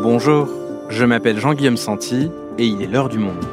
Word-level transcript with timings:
Bonjour, 0.00 0.48
je 0.90 1.04
m'appelle 1.04 1.40
Jean-Guillaume 1.40 1.76
Santi 1.76 2.30
et 2.56 2.66
il 2.66 2.80
est 2.82 2.86
l'heure 2.86 3.08
du 3.08 3.18
monde. 3.18 3.44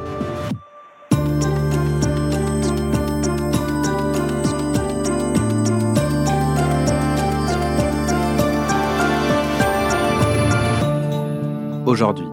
Aujourd'hui, 11.84 12.26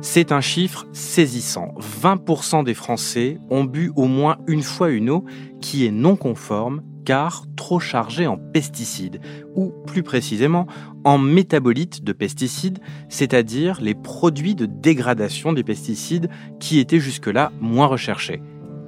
c'est 0.00 0.32
un 0.32 0.40
chiffre 0.40 0.86
saisissant. 0.92 1.74
20% 2.02 2.64
des 2.64 2.72
Français 2.72 3.38
ont 3.50 3.64
bu 3.64 3.92
au 3.96 4.06
moins 4.06 4.38
une 4.46 4.62
fois 4.62 4.88
une 4.88 5.10
eau 5.10 5.26
qui 5.60 5.84
est 5.84 5.90
non 5.90 6.16
conforme 6.16 6.82
trop 7.56 7.80
chargée 7.80 8.26
en 8.26 8.36
pesticides, 8.36 9.20
ou 9.54 9.72
plus 9.86 10.02
précisément 10.02 10.66
en 11.04 11.18
métabolites 11.18 12.04
de 12.04 12.12
pesticides, 12.12 12.80
c'est-à-dire 13.08 13.80
les 13.80 13.94
produits 13.94 14.54
de 14.54 14.66
dégradation 14.66 15.52
des 15.52 15.64
pesticides 15.64 16.28
qui 16.60 16.78
étaient 16.78 17.00
jusque-là 17.00 17.50
moins 17.60 17.86
recherchés. 17.86 18.42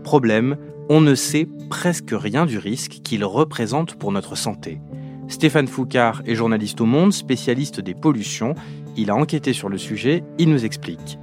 Problème, 0.04 0.56
on 0.88 1.00
ne 1.00 1.14
sait 1.14 1.48
presque 1.70 2.10
rien 2.12 2.46
du 2.46 2.58
risque 2.58 3.00
qu'ils 3.02 3.24
représentent 3.24 3.94
pour 3.94 4.12
notre 4.12 4.36
santé. 4.36 4.80
Stéphane 5.28 5.68
Foucard 5.68 6.22
est 6.26 6.34
journaliste 6.34 6.80
au 6.80 6.86
Monde, 6.86 7.12
spécialiste 7.12 7.80
des 7.80 7.94
pollutions. 7.94 8.54
Il 8.96 9.10
a 9.10 9.14
enquêté 9.14 9.52
sur 9.52 9.68
le 9.68 9.78
sujet, 9.78 10.24
il 10.38 10.50
nous 10.50 10.64
explique. 10.64 11.18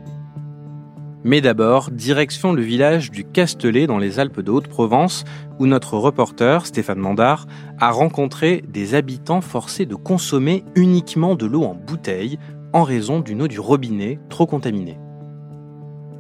Mais 1.27 1.41
d'abord, 1.41 1.91
direction 1.91 2.53
le 2.53 2.61
village 2.61 3.11
du 3.11 3.25
Castellet 3.25 3.85
dans 3.85 3.97
les 3.97 4.17
Alpes 4.17 4.39
de 4.39 4.49
Haute-Provence, 4.49 5.25
où 5.59 5.65
notre 5.65 5.97
reporter, 5.97 6.65
Stéphane 6.65 6.99
Mandard, 6.99 7.47
a 7.81 7.91
rencontré 7.91 8.63
des 8.69 8.95
habitants 8.95 9.41
forcés 9.41 9.85
de 9.85 9.95
consommer 9.95 10.63
uniquement 10.75 11.35
de 11.35 11.45
l'eau 11.45 11.63
en 11.63 11.75
bouteille 11.75 12.39
en 12.71 12.83
raison 12.83 13.19
d'une 13.19 13.41
eau 13.41 13.49
du 13.49 13.59
robinet 13.59 14.21
trop 14.29 14.45
contaminée. 14.45 14.97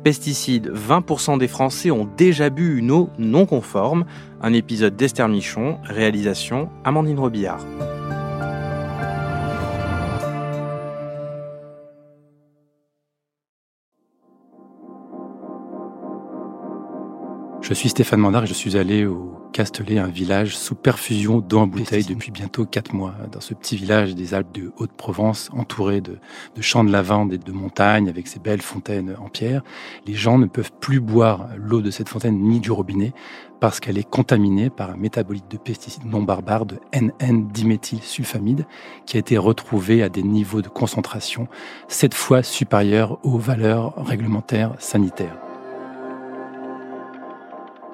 Pesticides, 0.03 0.73
20% 0.73 1.37
des 1.37 1.47
Français 1.47 1.89
ont 1.89 2.09
déjà 2.17 2.49
bu 2.49 2.77
une 2.77 2.91
eau 2.91 3.09
non 3.17 3.45
conforme. 3.45 4.03
Un 4.41 4.51
épisode 4.51 4.97
d'Esther 4.97 5.29
Michon, 5.29 5.77
réalisation 5.85 6.67
Amandine 6.83 7.19
Robillard. 7.19 7.65
Je 17.67 17.73
suis 17.73 17.89
Stéphane 17.89 18.21
Mandard 18.21 18.45
et 18.45 18.47
je 18.47 18.53
suis 18.53 18.77
allé 18.77 19.05
au 19.05 19.35
Castellet, 19.51 19.99
un 19.99 20.07
village 20.07 20.55
sous 20.55 20.73
perfusion 20.73 21.39
d'eau 21.39 21.59
en 21.59 21.67
bouteille 21.67 22.05
depuis 22.05 22.31
bientôt 22.31 22.65
quatre 22.65 22.93
mois. 22.93 23.13
Dans 23.29 23.41
ce 23.41 23.53
petit 23.53 23.75
village 23.75 24.15
des 24.15 24.33
Alpes 24.33 24.53
de 24.53 24.71
Haute-Provence, 24.77 25.49
entouré 25.51 25.99
de, 25.99 26.17
de, 26.55 26.61
champs 26.61 26.85
de 26.85 26.91
lavande 26.93 27.33
et 27.33 27.37
de 27.37 27.51
montagnes 27.51 28.07
avec 28.07 28.29
ses 28.29 28.39
belles 28.39 28.61
fontaines 28.61 29.17
en 29.19 29.27
pierre, 29.27 29.63
les 30.05 30.13
gens 30.13 30.37
ne 30.37 30.45
peuvent 30.45 30.71
plus 30.79 31.01
boire 31.01 31.49
l'eau 31.57 31.81
de 31.81 31.91
cette 31.91 32.07
fontaine 32.07 32.39
ni 32.39 32.61
du 32.61 32.71
robinet 32.71 33.11
parce 33.59 33.81
qu'elle 33.81 33.97
est 33.97 34.09
contaminée 34.09 34.69
par 34.69 34.91
un 34.91 34.97
métabolite 34.97 35.51
de 35.51 35.57
pesticides 35.57 36.05
non 36.05 36.21
barbares 36.21 36.67
de 36.67 36.79
NN-diméthylsulfamide 36.93 38.65
qui 39.05 39.17
a 39.17 39.19
été 39.19 39.37
retrouvé 39.37 40.03
à 40.03 40.07
des 40.07 40.23
niveaux 40.23 40.61
de 40.61 40.69
concentration 40.69 41.49
sept 41.89 42.13
fois 42.13 42.43
supérieurs 42.43 43.19
aux 43.25 43.37
valeurs 43.37 43.93
réglementaires 44.05 44.73
sanitaires. 44.79 45.46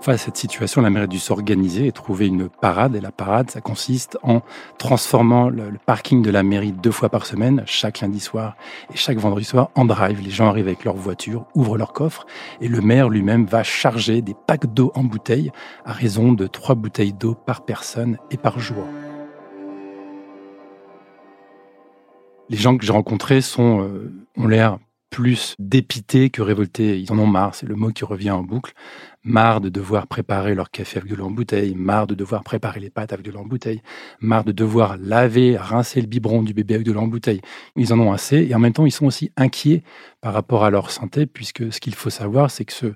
Face 0.03 0.23
à 0.23 0.25
cette 0.25 0.35
situation, 0.35 0.81
la 0.81 0.89
mairie 0.89 1.05
a 1.05 1.07
dû 1.07 1.17
s'organiser 1.17 1.87
et 1.87 1.93
trouver 1.93 2.27
une 2.27 2.49
parade. 2.49 2.93
Et 2.97 2.99
la 2.99 3.13
parade, 3.13 3.49
ça 3.49 3.61
consiste 3.61 4.17
en 4.21 4.41
transformant 4.77 5.47
le, 5.47 5.71
parking 5.85 6.21
de 6.21 6.29
la 6.29 6.43
mairie 6.43 6.73
deux 6.73 6.91
fois 6.91 7.07
par 7.07 7.25
semaine, 7.25 7.63
chaque 7.65 8.01
lundi 8.01 8.19
soir 8.19 8.57
et 8.93 8.97
chaque 8.97 9.17
vendredi 9.17 9.45
soir, 9.45 9.69
en 9.75 9.85
drive. 9.85 10.19
Les 10.21 10.29
gens 10.29 10.49
arrivent 10.49 10.67
avec 10.67 10.83
leur 10.83 10.97
voiture, 10.97 11.45
ouvrent 11.55 11.77
leur 11.77 11.93
coffre 11.93 12.25
et 12.59 12.67
le 12.67 12.81
maire 12.81 13.07
lui-même 13.07 13.45
va 13.45 13.63
charger 13.63 14.21
des 14.21 14.35
packs 14.45 14.73
d'eau 14.73 14.91
en 14.93 15.05
bouteille 15.05 15.53
à 15.85 15.93
raison 15.93 16.33
de 16.33 16.47
trois 16.47 16.75
bouteilles 16.75 17.13
d'eau 17.13 17.33
par 17.33 17.63
personne 17.63 18.17
et 18.29 18.35
par 18.35 18.59
jour. 18.59 18.85
Les 22.49 22.57
gens 22.57 22.75
que 22.75 22.85
j'ai 22.85 22.91
rencontrés 22.91 23.39
sont, 23.39 23.83
euh, 23.83 24.11
ont 24.35 24.47
l'air 24.47 24.79
plus 25.13 25.53
dépités 25.59 26.31
que 26.31 26.41
révoltés. 26.41 26.99
Ils 26.99 27.11
en 27.11 27.19
ont 27.19 27.27
marre, 27.27 27.53
c'est 27.53 27.67
le 27.67 27.75
mot 27.75 27.91
qui 27.91 28.03
revient 28.03 28.31
en 28.31 28.41
boucle. 28.41 28.73
Marre 29.23 29.61
de 29.61 29.69
devoir 29.69 30.07
préparer 30.07 30.55
leur 30.55 30.71
café 30.71 30.97
avec 30.97 31.11
de 31.11 31.15
l'eau 31.15 31.27
en 31.27 31.31
bouteille, 31.31 31.75
marre 31.75 32.07
de 32.07 32.15
devoir 32.15 32.43
préparer 32.43 32.79
les 32.79 32.89
pâtes 32.89 33.13
avec 33.13 33.23
de 33.23 33.29
l'eau 33.29 33.41
en 33.41 33.45
bouteille, 33.45 33.83
marre 34.21 34.43
de 34.43 34.51
devoir 34.51 34.97
laver, 34.97 35.55
rincer 35.55 36.01
le 36.01 36.07
biberon 36.07 36.41
du 36.41 36.55
bébé 36.55 36.73
avec 36.73 36.87
de 36.87 36.91
l'eau 36.91 37.01
en 37.01 37.07
bouteille. 37.07 37.41
Ils 37.75 37.93
en 37.93 37.99
ont 37.99 38.11
assez 38.11 38.37
et 38.37 38.55
en 38.55 38.59
même 38.59 38.73
temps, 38.73 38.87
ils 38.87 38.91
sont 38.91 39.05
aussi 39.05 39.31
inquiets 39.37 39.83
par 40.19 40.33
rapport 40.33 40.65
à 40.65 40.71
leur 40.71 40.89
santé 40.89 41.27
puisque 41.27 41.71
ce 41.71 41.79
qu'il 41.79 41.93
faut 41.93 42.09
savoir, 42.09 42.49
c'est 42.49 42.65
que 42.65 42.73
ce 42.73 42.87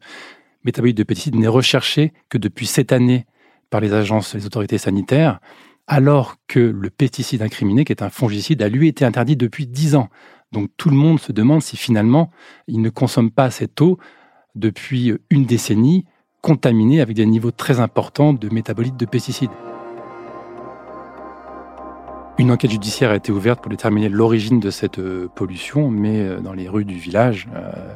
métabolite 0.63 0.97
de 0.97 1.03
pesticides 1.03 1.35
n'est 1.35 1.47
recherché 1.47 2.13
que 2.29 2.39
depuis 2.39 2.66
cette 2.66 2.91
année 2.91 3.27
par 3.69 3.79
les 3.79 3.94
agences, 3.94 4.33
les 4.33 4.47
autorités 4.47 4.79
sanitaires, 4.79 5.39
alors 5.88 6.35
que 6.47 6.59
le 6.59 6.89
pesticide 6.89 7.41
incriminé, 7.41 7.85
qui 7.85 7.94
est 7.94 8.03
un 8.03 8.09
fongicide, 8.09 8.61
a 8.61 8.69
lui 8.69 8.89
été 8.89 9.06
interdit 9.06 9.38
depuis 9.38 9.67
dix 9.67 9.95
ans. 9.95 10.09
Donc 10.51 10.69
tout 10.77 10.89
le 10.89 10.95
monde 10.95 11.19
se 11.19 11.31
demande 11.31 11.61
si 11.61 11.77
finalement 11.77 12.31
il 12.67 12.81
ne 12.81 12.89
consomme 12.89 13.31
pas 13.31 13.51
cette 13.51 13.81
eau 13.81 13.97
depuis 14.55 15.13
une 15.29 15.45
décennie 15.45 16.05
contaminée 16.41 17.01
avec 17.01 17.15
des 17.15 17.25
niveaux 17.25 17.51
très 17.51 17.79
importants 17.79 18.33
de 18.33 18.49
métabolites 18.49 18.97
de 18.97 19.05
pesticides. 19.05 19.51
Une 22.39 22.51
enquête 22.51 22.69
judiciaire 22.69 23.09
a 23.09 23.15
été 23.15 23.31
ouverte 23.31 23.61
pour 23.61 23.71
déterminer 23.71 24.09
l'origine 24.09 24.59
de 24.59 24.69
cette 24.69 24.99
euh, 24.99 25.27
pollution, 25.27 25.89
mais 25.89 26.19
euh, 26.19 26.39
dans 26.39 26.53
les 26.53 26.69
rues 26.69 26.85
du 26.85 26.93
village, 26.93 27.47
euh, 27.55 27.95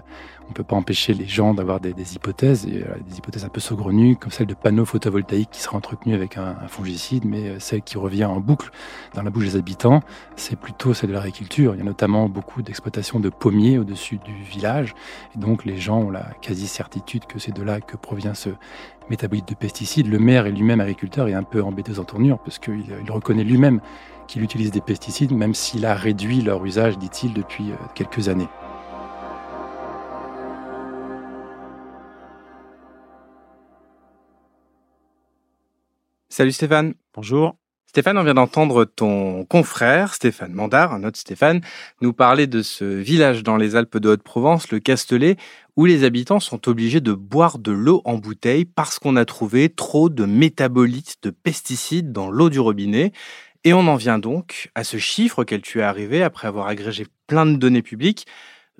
on 0.52 0.54
peut 0.54 0.64
pas 0.64 0.76
empêcher 0.76 1.14
les 1.14 1.28
gens 1.28 1.54
d'avoir 1.54 1.80
des, 1.80 2.16
hypothèses, 2.16 2.66
et, 2.66 2.84
des 3.08 3.18
hypothèses 3.18 3.46
un 3.46 3.50
peu 3.50 3.62
saugrenues, 3.62 4.18
comme 4.18 4.32
celle 4.32 4.48
de 4.48 4.54
panneaux 4.54 4.84
photovoltaïques 4.84 5.50
qui 5.50 5.62
seraient 5.62 5.78
entretenus 5.78 6.14
avec 6.14 6.38
un, 6.38 6.56
fongicide, 6.68 7.24
mais 7.24 7.58
celle 7.60 7.82
qui 7.82 7.98
revient 7.98 8.26
en 8.26 8.42
boucle 8.42 8.70
dans 9.14 9.24
la 9.24 9.30
bouche 9.30 9.46
des 9.46 9.56
habitants, 9.56 10.02
c'est 10.36 10.58
plutôt 10.58 10.94
celle 10.94 11.10
de 11.10 11.14
l'agriculture. 11.14 11.74
Il 11.74 11.78
y 11.78 11.82
a 11.82 11.86
notamment 11.86 12.28
beaucoup 12.28 12.62
d'exploitations 12.62 13.22
de 13.22 13.30
pommiers 13.30 13.78
au-dessus 13.78 14.18
du 14.18 14.34
village, 14.44 14.94
et 15.34 15.40
donc 15.40 15.64
les 15.64 15.78
gens 15.78 16.00
ont 16.00 16.12
la 16.12 16.26
quasi-certitude 16.42 17.26
que 17.28 17.40
c'est 17.40 17.56
de 17.56 17.64
là 17.64 17.80
que 17.80 17.96
provient 17.96 18.34
ce 18.34 18.50
métabolite 19.10 19.48
de 19.48 19.56
pesticides. 19.56 20.08
Le 20.08 20.20
maire 20.20 20.48
et 20.48 20.52
lui-même 20.52 20.82
agriculteur 20.82 21.30
est 21.30 21.34
un 21.34 21.44
peu 21.44 21.64
embêté 21.64 21.98
en 21.98 22.04
tournure, 22.04 22.40
parce 22.40 22.60
qu'il 22.60 22.84
reconnaît 23.10 23.46
lui-même 23.46 23.80
qu'il 24.28 24.44
utilise 24.44 24.72
des 24.72 24.82
pesticides, 24.82 25.32
même 25.32 25.54
s'il 25.54 25.86
a 25.86 25.94
réduit 25.94 26.42
leur 26.42 26.66
usage, 26.66 26.98
dit-il, 26.98 27.34
depuis 27.34 27.72
euh, 27.72 27.76
quelques 27.96 28.28
années. 28.28 28.48
Salut 36.32 36.54
Stéphane. 36.54 36.94
Bonjour. 37.14 37.58
Stéphane, 37.88 38.18
on 38.18 38.24
vient 38.24 38.36
d'entendre 38.36 38.86
ton 38.86 39.44
confrère, 39.44 40.14
Stéphane 40.14 40.54
Mandard, 40.54 40.94
un 40.94 41.04
autre 41.04 41.20
Stéphane, 41.20 41.60
nous 42.00 42.14
parler 42.14 42.48
de 42.48 42.62
ce 42.62 42.86
village 42.86 43.44
dans 43.44 43.58
les 43.58 43.76
Alpes 43.76 43.98
de 43.98 44.08
Haute-Provence, 44.08 44.72
le 44.72 44.80
Castellet, 44.80 45.36
où 45.76 45.84
les 45.84 46.06
habitants 46.06 46.40
sont 46.40 46.70
obligés 46.70 47.02
de 47.02 47.12
boire 47.12 47.60
de 47.60 47.74
l'eau 47.74 48.02
en 48.06 48.18
bouteille 48.18 48.64
parce 48.64 48.98
qu'on 48.98 49.18
a 49.18 49.26
trouvé 49.26 49.68
trop 49.68 50.08
de 50.08 50.24
métabolites 50.24 51.18
de 51.22 51.32
pesticides 51.32 52.14
dans 52.14 52.32
l'eau 52.32 52.50
du 52.50 52.62
robinet. 52.62 53.12
Et 53.66 53.74
on 53.74 53.86
en 53.88 53.98
vient 53.98 54.18
donc 54.18 54.72
à 54.74 54.86
ce 54.86 54.96
chiffre 54.96 55.40
auquel 55.40 55.62
tu 55.62 55.80
es 55.80 55.84
arrivé 55.84 56.24
après 56.24 56.48
avoir 56.48 56.68
agrégé 56.68 57.08
plein 57.28 57.46
de 57.46 57.58
données 57.58 57.82
publiques. 57.82 58.26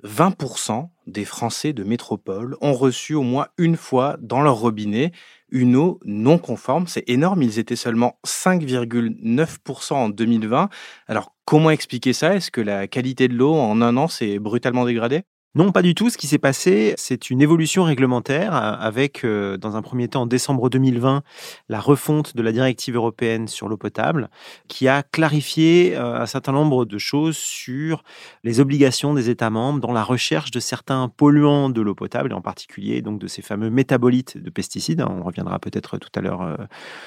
20% 0.04 0.88
des 1.06 1.24
Français 1.24 1.72
de 1.72 1.84
métropole 1.84 2.56
ont 2.60 2.72
reçu 2.72 3.14
au 3.14 3.22
moins 3.22 3.48
une 3.58 3.76
fois 3.76 4.16
dans 4.20 4.40
leur 4.40 4.56
robinet 4.56 5.12
une 5.50 5.76
eau 5.76 6.00
non 6.04 6.38
conforme. 6.38 6.86
C'est 6.86 7.04
énorme, 7.08 7.42
ils 7.42 7.58
étaient 7.58 7.76
seulement 7.76 8.18
5,9% 8.26 9.94
en 9.94 10.08
2020. 10.08 10.68
Alors 11.06 11.34
comment 11.44 11.70
expliquer 11.70 12.12
ça? 12.12 12.34
Est-ce 12.34 12.50
que 12.50 12.60
la 12.60 12.88
qualité 12.88 13.28
de 13.28 13.34
l'eau 13.34 13.54
en 13.54 13.80
un 13.82 13.96
an 13.96 14.08
s'est 14.08 14.38
brutalement 14.38 14.84
dégradée? 14.84 15.22
Non, 15.54 15.70
pas 15.70 15.82
du 15.82 15.94
tout. 15.94 16.08
Ce 16.08 16.16
qui 16.16 16.26
s'est 16.26 16.38
passé, 16.38 16.94
c'est 16.96 17.28
une 17.28 17.42
évolution 17.42 17.84
réglementaire 17.84 18.56
euh, 18.56 18.72
avec, 18.80 19.22
euh, 19.22 19.58
dans 19.58 19.76
un 19.76 19.82
premier 19.82 20.08
temps, 20.08 20.22
en 20.22 20.26
décembre 20.26 20.70
2020, 20.70 21.22
la 21.68 21.78
refonte 21.78 22.34
de 22.34 22.40
la 22.40 22.52
directive 22.52 22.96
européenne 22.96 23.48
sur 23.48 23.68
l'eau 23.68 23.76
potable, 23.76 24.30
qui 24.68 24.88
a 24.88 25.02
clarifié 25.02 25.94
euh, 25.94 26.22
un 26.22 26.24
certain 26.24 26.52
nombre 26.52 26.86
de 26.86 26.96
choses 26.96 27.36
sur 27.36 28.02
les 28.44 28.60
obligations 28.60 29.12
des 29.12 29.28
États 29.28 29.50
membres 29.50 29.80
dans 29.80 29.92
la 29.92 30.02
recherche 30.02 30.52
de 30.52 30.58
certains 30.58 31.10
polluants 31.14 31.68
de 31.68 31.82
l'eau 31.82 31.94
potable, 31.94 32.30
et 32.30 32.34
en 32.34 32.40
particulier 32.40 33.02
donc 33.02 33.18
de 33.18 33.26
ces 33.26 33.42
fameux 33.42 33.68
métabolites 33.68 34.38
de 34.38 34.48
pesticides. 34.48 35.02
On 35.06 35.22
reviendra 35.22 35.58
peut-être 35.58 35.98
tout 35.98 36.08
à 36.14 36.22
l'heure 36.22 36.56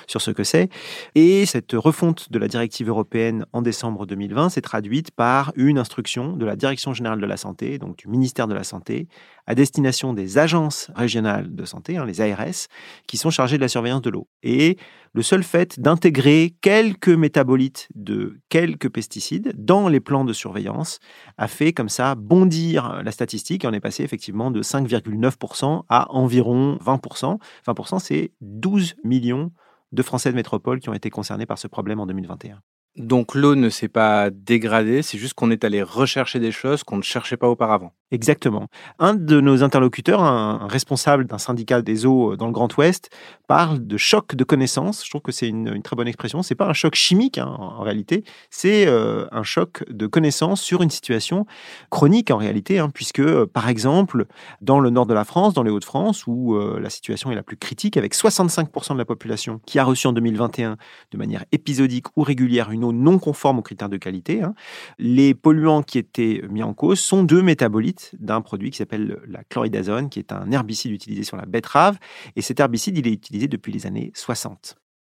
sur 0.05 0.21
ce 0.21 0.29
que 0.29 0.43
c'est. 0.43 0.69
Et 1.15 1.47
cette 1.47 1.71
refonte 1.73 2.31
de 2.31 2.37
la 2.37 2.47
directive 2.47 2.89
européenne 2.89 3.47
en 3.53 3.63
décembre 3.63 4.05
2020 4.05 4.49
s'est 4.49 4.61
traduite 4.61 5.09
par 5.09 5.51
une 5.55 5.79
instruction 5.79 6.33
de 6.33 6.45
la 6.45 6.55
Direction 6.55 6.93
générale 6.93 7.19
de 7.19 7.25
la 7.25 7.37
santé, 7.37 7.79
donc 7.79 7.97
du 7.97 8.07
ministère 8.07 8.34
de 8.47 8.53
la 8.53 8.63
Santé 8.63 9.07
à 9.47 9.55
destination 9.55 10.13
des 10.13 10.37
agences 10.37 10.91
régionales 10.95 11.53
de 11.53 11.65
santé, 11.65 11.97
hein, 11.97 12.05
les 12.05 12.19
ARS, 12.19 12.67
qui 13.07 13.17
sont 13.17 13.29
chargées 13.29 13.57
de 13.57 13.61
la 13.61 13.67
surveillance 13.67 14.01
de 14.01 14.09
l'eau. 14.09 14.27
Et 14.43 14.77
le 15.13 15.21
seul 15.21 15.43
fait 15.43 15.79
d'intégrer 15.79 16.55
quelques 16.61 17.09
métabolites 17.09 17.87
de 17.95 18.39
quelques 18.49 18.89
pesticides 18.89 19.53
dans 19.55 19.87
les 19.87 19.99
plans 19.99 20.25
de 20.25 20.33
surveillance 20.33 20.99
a 21.37 21.47
fait 21.47 21.73
comme 21.73 21.89
ça 21.89 22.15
bondir 22.15 23.01
la 23.03 23.11
statistique. 23.11 23.63
Et 23.63 23.67
on 23.67 23.73
est 23.73 23.79
passé 23.79 24.03
effectivement 24.03 24.51
de 24.51 24.61
5,9% 24.61 25.83
à 25.87 26.11
environ 26.11 26.77
20%. 26.83 27.39
20%, 27.67 27.99
c'est 27.99 28.31
12 28.41 28.95
millions 29.03 29.51
de 29.91 30.01
Français 30.01 30.31
de 30.31 30.35
métropole 30.35 30.79
qui 30.79 30.89
ont 30.89 30.93
été 30.93 31.09
concernés 31.09 31.45
par 31.45 31.59
ce 31.59 31.67
problème 31.67 31.99
en 31.99 32.07
2021. 32.07 32.59
Donc 32.97 33.35
l'eau 33.35 33.55
ne 33.55 33.69
s'est 33.69 33.89
pas 33.89 34.29
dégradée, 34.29 35.01
c'est 35.01 35.17
juste 35.17 35.33
qu'on 35.33 35.51
est 35.51 35.65
allé 35.65 35.83
rechercher 35.83 36.39
des 36.39 36.53
choses 36.53 36.83
qu'on 36.83 36.95
ne 36.97 37.03
cherchait 37.03 37.35
pas 37.35 37.49
auparavant. 37.49 37.93
Exactement. 38.11 38.67
Un 38.99 39.15
de 39.15 39.41
nos 39.41 39.63
interlocuteurs, 39.63 40.21
un 40.21 40.67
responsable 40.67 41.25
d'un 41.25 41.39
syndicat 41.39 41.81
des 41.81 42.05
eaux 42.05 42.33
euh, 42.33 42.37
dans 42.37 42.45
le 42.45 42.51
Grand 42.51 42.75
Ouest, 42.77 43.09
parle 43.47 43.85
de 43.85 43.97
choc 43.97 44.35
de 44.35 44.43
connaissances. 44.43 45.03
Je 45.03 45.09
trouve 45.09 45.23
que 45.23 45.31
c'est 45.31 45.47
une, 45.47 45.81
très 45.81 45.95
bonne 45.95 46.07
expression. 46.07 46.43
C'est 46.43 46.53
pas 46.53 46.67
un 46.67 46.73
choc 46.73 46.93
chimique 46.93 47.39
hein, 47.39 47.47
en 47.47 47.81
réalité, 47.81 48.23
c'est 48.51 48.85
euh, 48.85 49.25
un 49.31 49.41
choc 49.41 49.83
de 49.89 50.05
connaissances 50.05 50.61
sur 50.61 50.83
une 50.83 50.91
situation 50.91 51.47
chronique 51.89 52.29
en 52.29 52.37
réalité, 52.37 52.77
hein, 52.77 52.91
puisque 52.93 53.21
euh, 53.21 53.47
par 53.51 53.69
exemple 53.69 54.25
dans 54.61 54.79
le 54.79 54.91
nord 54.91 55.07
de 55.07 55.15
la 55.15 55.23
France, 55.23 55.55
dans 55.55 55.63
les 55.63 55.71
Hauts-de-France, 55.71 56.27
où 56.27 56.57
la 56.57 56.89
situation 56.89 57.31
est 57.31 57.35
la 57.35 57.43
plus 57.43 57.57
critique, 57.57 57.97
avec 57.97 58.13
65% 58.13 58.93
de 58.93 58.97
la 58.97 59.05
population 59.05 59.59
qui 59.65 59.79
a 59.79 59.83
reçu 59.83 60.07
en 60.07 60.13
2021 60.13 60.77
de 61.11 61.17
manière 61.17 61.43
épisodique 61.51 62.05
ou 62.15 62.21
régulière 62.21 62.71
une 62.71 62.83
eau 62.83 62.91
non 62.91 63.17
conforme 63.19 63.59
aux 63.59 63.61
critères 63.61 63.89
de 63.89 63.97
qualité, 63.97 64.41
hein, 64.41 64.53
les 64.99 65.33
polluants 65.33 65.81
qui 65.81 65.97
étaient 65.97 66.43
mis 66.49 66.63
en 66.63 66.73
cause 66.73 66.99
sont 66.99 67.23
deux 67.23 67.41
métabolites 67.41 67.94
d'un 68.19 68.41
produit 68.41 68.71
qui 68.71 68.77
s'appelle 68.77 69.19
la 69.27 69.43
chloridazone, 69.43 70.09
qui 70.09 70.19
est 70.19 70.31
un 70.31 70.51
herbicide 70.51 70.91
utilisé 70.91 71.23
sur 71.23 71.37
la 71.37 71.45
betterave. 71.45 71.97
Et 72.35 72.41
cet 72.41 72.59
herbicide, 72.59 72.97
il 72.97 73.07
est 73.07 73.13
utilisé 73.13 73.47
depuis 73.47 73.71
les 73.71 73.85
années 73.85 74.11
60. 74.15 74.77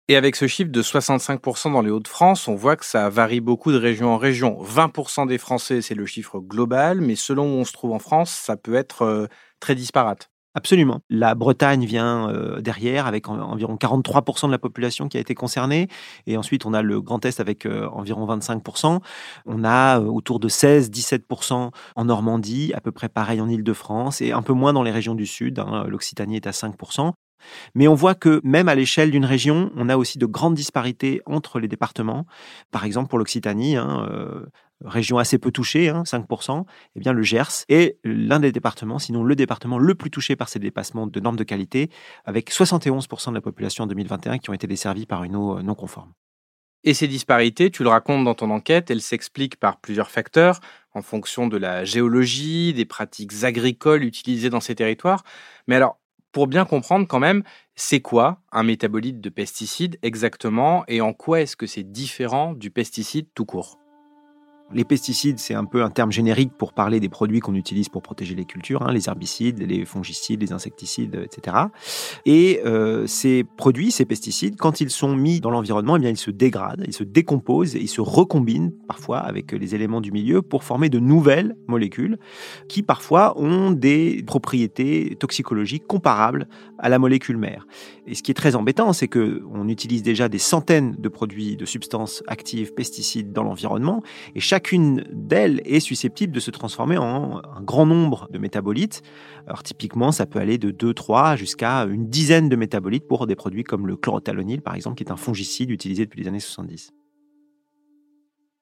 Et 0.08 0.16
avec 0.16 0.36
ce 0.36 0.46
chiffre 0.46 0.70
de 0.70 0.82
65% 0.82 1.72
dans 1.72 1.82
les 1.82 1.90
Hauts-de-France, 1.90 2.46
on 2.46 2.54
voit 2.54 2.76
que 2.76 2.84
ça 2.84 3.08
varie 3.08 3.40
beaucoup 3.40 3.72
de 3.72 3.78
région 3.78 4.10
en 4.10 4.18
région. 4.18 4.62
20% 4.62 5.26
des 5.26 5.38
Français, 5.38 5.82
c'est 5.82 5.96
le 5.96 6.06
chiffre 6.06 6.38
global, 6.38 7.00
mais 7.00 7.16
selon 7.16 7.44
où 7.44 7.58
on 7.58 7.64
se 7.64 7.72
trouve 7.72 7.92
en 7.92 7.98
France, 7.98 8.30
ça 8.30 8.56
peut 8.56 8.76
être 8.76 9.02
euh, 9.02 9.26
très 9.58 9.74
disparate. 9.74 10.30
Absolument. 10.56 11.02
La 11.10 11.34
Bretagne 11.34 11.84
vient 11.84 12.30
euh, 12.30 12.62
derrière 12.62 13.06
avec 13.06 13.28
environ 13.28 13.76
43% 13.76 14.46
de 14.46 14.52
la 14.52 14.58
population 14.58 15.06
qui 15.06 15.18
a 15.18 15.20
été 15.20 15.34
concernée. 15.34 15.86
Et 16.26 16.38
ensuite, 16.38 16.64
on 16.64 16.72
a 16.72 16.80
le 16.80 17.02
Grand 17.02 17.22
Est 17.26 17.40
avec 17.40 17.66
euh, 17.66 17.86
environ 17.92 18.26
25%. 18.26 19.00
On 19.44 19.64
a 19.64 20.00
euh, 20.00 20.04
autour 20.04 20.40
de 20.40 20.48
16-17% 20.48 21.72
en 21.94 22.04
Normandie, 22.06 22.72
à 22.74 22.80
peu 22.80 22.90
près 22.90 23.10
pareil 23.10 23.42
en 23.42 23.50
Île-de-France 23.50 24.22
et 24.22 24.32
un 24.32 24.40
peu 24.40 24.54
moins 24.54 24.72
dans 24.72 24.82
les 24.82 24.92
régions 24.92 25.14
du 25.14 25.26
Sud. 25.26 25.58
Hein. 25.58 25.84
L'Occitanie 25.88 26.36
est 26.36 26.46
à 26.46 26.52
5%. 26.52 27.12
Mais 27.74 27.86
on 27.86 27.94
voit 27.94 28.14
que 28.14 28.40
même 28.42 28.68
à 28.68 28.74
l'échelle 28.74 29.10
d'une 29.10 29.26
région, 29.26 29.70
on 29.76 29.90
a 29.90 29.98
aussi 29.98 30.16
de 30.16 30.24
grandes 30.24 30.54
disparités 30.54 31.20
entre 31.26 31.60
les 31.60 31.68
départements. 31.68 32.24
Par 32.70 32.86
exemple, 32.86 33.08
pour 33.08 33.18
l'Occitanie, 33.18 33.76
hein, 33.76 34.08
région 34.84 35.18
assez 35.18 35.38
peu 35.38 35.50
touchée, 35.50 35.90
5%, 35.90 36.52
hein, 36.52 36.64
eh 36.94 37.00
bien 37.00 37.12
le 37.12 37.22
Gers 37.22 37.64
est 37.68 37.98
l'un 38.04 38.40
des 38.40 38.52
départements, 38.52 38.98
sinon 38.98 39.24
le 39.24 39.34
département 39.34 39.78
le 39.78 39.94
plus 39.94 40.10
touché 40.10 40.36
par 40.36 40.48
ces 40.48 40.58
dépassements 40.58 41.06
de 41.06 41.20
normes 41.20 41.36
de 41.36 41.44
qualité, 41.44 41.90
avec 42.24 42.50
71% 42.50 43.30
de 43.30 43.34
la 43.34 43.40
population 43.40 43.84
en 43.84 43.86
2021 43.86 44.38
qui 44.38 44.50
ont 44.50 44.54
été 44.54 44.66
desservis 44.66 45.06
par 45.06 45.24
une 45.24 45.36
eau 45.36 45.58
euh, 45.58 45.62
non 45.62 45.74
conforme. 45.74 46.12
Et 46.84 46.94
ces 46.94 47.08
disparités, 47.08 47.70
tu 47.70 47.82
le 47.82 47.88
racontes 47.88 48.24
dans 48.24 48.34
ton 48.34 48.50
enquête, 48.50 48.90
elles 48.90 49.02
s'expliquent 49.02 49.56
par 49.56 49.80
plusieurs 49.80 50.10
facteurs, 50.10 50.60
en 50.94 51.02
fonction 51.02 51.48
de 51.48 51.56
la 51.56 51.84
géologie, 51.84 52.72
des 52.74 52.84
pratiques 52.84 53.42
agricoles 53.42 54.04
utilisées 54.04 54.50
dans 54.50 54.60
ces 54.60 54.76
territoires. 54.76 55.24
Mais 55.66 55.74
alors, 55.74 55.98
pour 56.30 56.46
bien 56.46 56.64
comprendre 56.64 57.08
quand 57.08 57.18
même, 57.18 57.42
c'est 57.74 58.00
quoi 58.00 58.42
un 58.52 58.62
métabolite 58.62 59.20
de 59.20 59.30
pesticide 59.30 59.98
exactement 60.02 60.84
et 60.86 61.00
en 61.00 61.12
quoi 61.12 61.40
est-ce 61.40 61.56
que 61.56 61.66
c'est 61.66 61.82
différent 61.82 62.52
du 62.52 62.70
pesticide 62.70 63.26
tout 63.34 63.46
court? 63.46 63.78
Les 64.72 64.84
pesticides, 64.84 65.38
c'est 65.38 65.54
un 65.54 65.64
peu 65.64 65.82
un 65.82 65.90
terme 65.90 66.12
générique 66.12 66.52
pour 66.56 66.72
parler 66.72 67.00
des 67.00 67.08
produits 67.08 67.40
qu'on 67.40 67.54
utilise 67.54 67.88
pour 67.88 68.02
protéger 68.02 68.34
les 68.34 68.44
cultures, 68.44 68.82
hein, 68.82 68.92
les 68.92 69.08
herbicides, 69.08 69.60
les 69.60 69.84
fongicides, 69.84 70.40
les 70.40 70.52
insecticides, 70.52 71.20
etc. 71.24 71.56
Et 72.24 72.60
euh, 72.64 73.06
ces 73.06 73.44
produits, 73.44 73.90
ces 73.90 74.04
pesticides, 74.04 74.56
quand 74.56 74.80
ils 74.80 74.90
sont 74.90 75.14
mis 75.14 75.40
dans 75.40 75.50
l'environnement, 75.50 75.96
eh 75.96 76.00
bien 76.00 76.10
ils 76.10 76.16
se 76.16 76.30
dégradent, 76.30 76.84
ils 76.86 76.92
se 76.92 77.04
décomposent 77.04 77.74
ils 77.74 77.88
se 77.88 78.00
recombinent 78.00 78.72
parfois 78.88 79.18
avec 79.18 79.52
les 79.52 79.74
éléments 79.74 80.00
du 80.00 80.12
milieu 80.12 80.42
pour 80.42 80.64
former 80.64 80.88
de 80.88 80.98
nouvelles 80.98 81.56
molécules 81.66 82.18
qui 82.68 82.82
parfois 82.82 83.38
ont 83.38 83.70
des 83.70 84.22
propriétés 84.26 85.16
toxicologiques 85.18 85.86
comparables 85.86 86.48
à 86.78 86.88
la 86.88 86.98
molécule 86.98 87.36
mère. 87.36 87.66
Et 88.06 88.14
ce 88.14 88.22
qui 88.22 88.30
est 88.30 88.34
très 88.34 88.54
embêtant, 88.54 88.92
c'est 88.92 89.08
que 89.08 89.42
on 89.52 89.68
utilise 89.68 90.02
déjà 90.02 90.28
des 90.28 90.38
centaines 90.38 90.96
de 90.98 91.08
produits, 91.08 91.56
de 91.56 91.64
substances 91.64 92.22
actives, 92.26 92.74
pesticides 92.74 93.32
dans 93.32 93.42
l'environnement 93.42 94.02
et 94.34 94.40
chacune 94.56 95.04
d'elles 95.12 95.60
est 95.66 95.80
susceptible 95.80 96.32
de 96.32 96.40
se 96.40 96.50
transformer 96.50 96.96
en 96.96 97.42
un 97.44 97.60
grand 97.60 97.84
nombre 97.84 98.26
de 98.30 98.38
métabolites. 98.38 99.02
Alors 99.46 99.62
typiquement, 99.62 100.12
ça 100.12 100.24
peut 100.24 100.38
aller 100.38 100.56
de 100.56 100.70
2, 100.70 100.94
3 100.94 101.36
jusqu'à 101.36 101.80
une 101.80 102.08
dizaine 102.08 102.48
de 102.48 102.56
métabolites 102.56 103.06
pour 103.06 103.26
des 103.26 103.34
produits 103.34 103.64
comme 103.64 103.86
le 103.86 103.96
chlorothalonil, 103.96 104.62
par 104.62 104.74
exemple, 104.74 104.96
qui 104.96 105.04
est 105.04 105.12
un 105.12 105.16
fongicide 105.16 105.70
utilisé 105.70 106.06
depuis 106.06 106.22
les 106.22 106.28
années 106.28 106.40
70. 106.40 106.94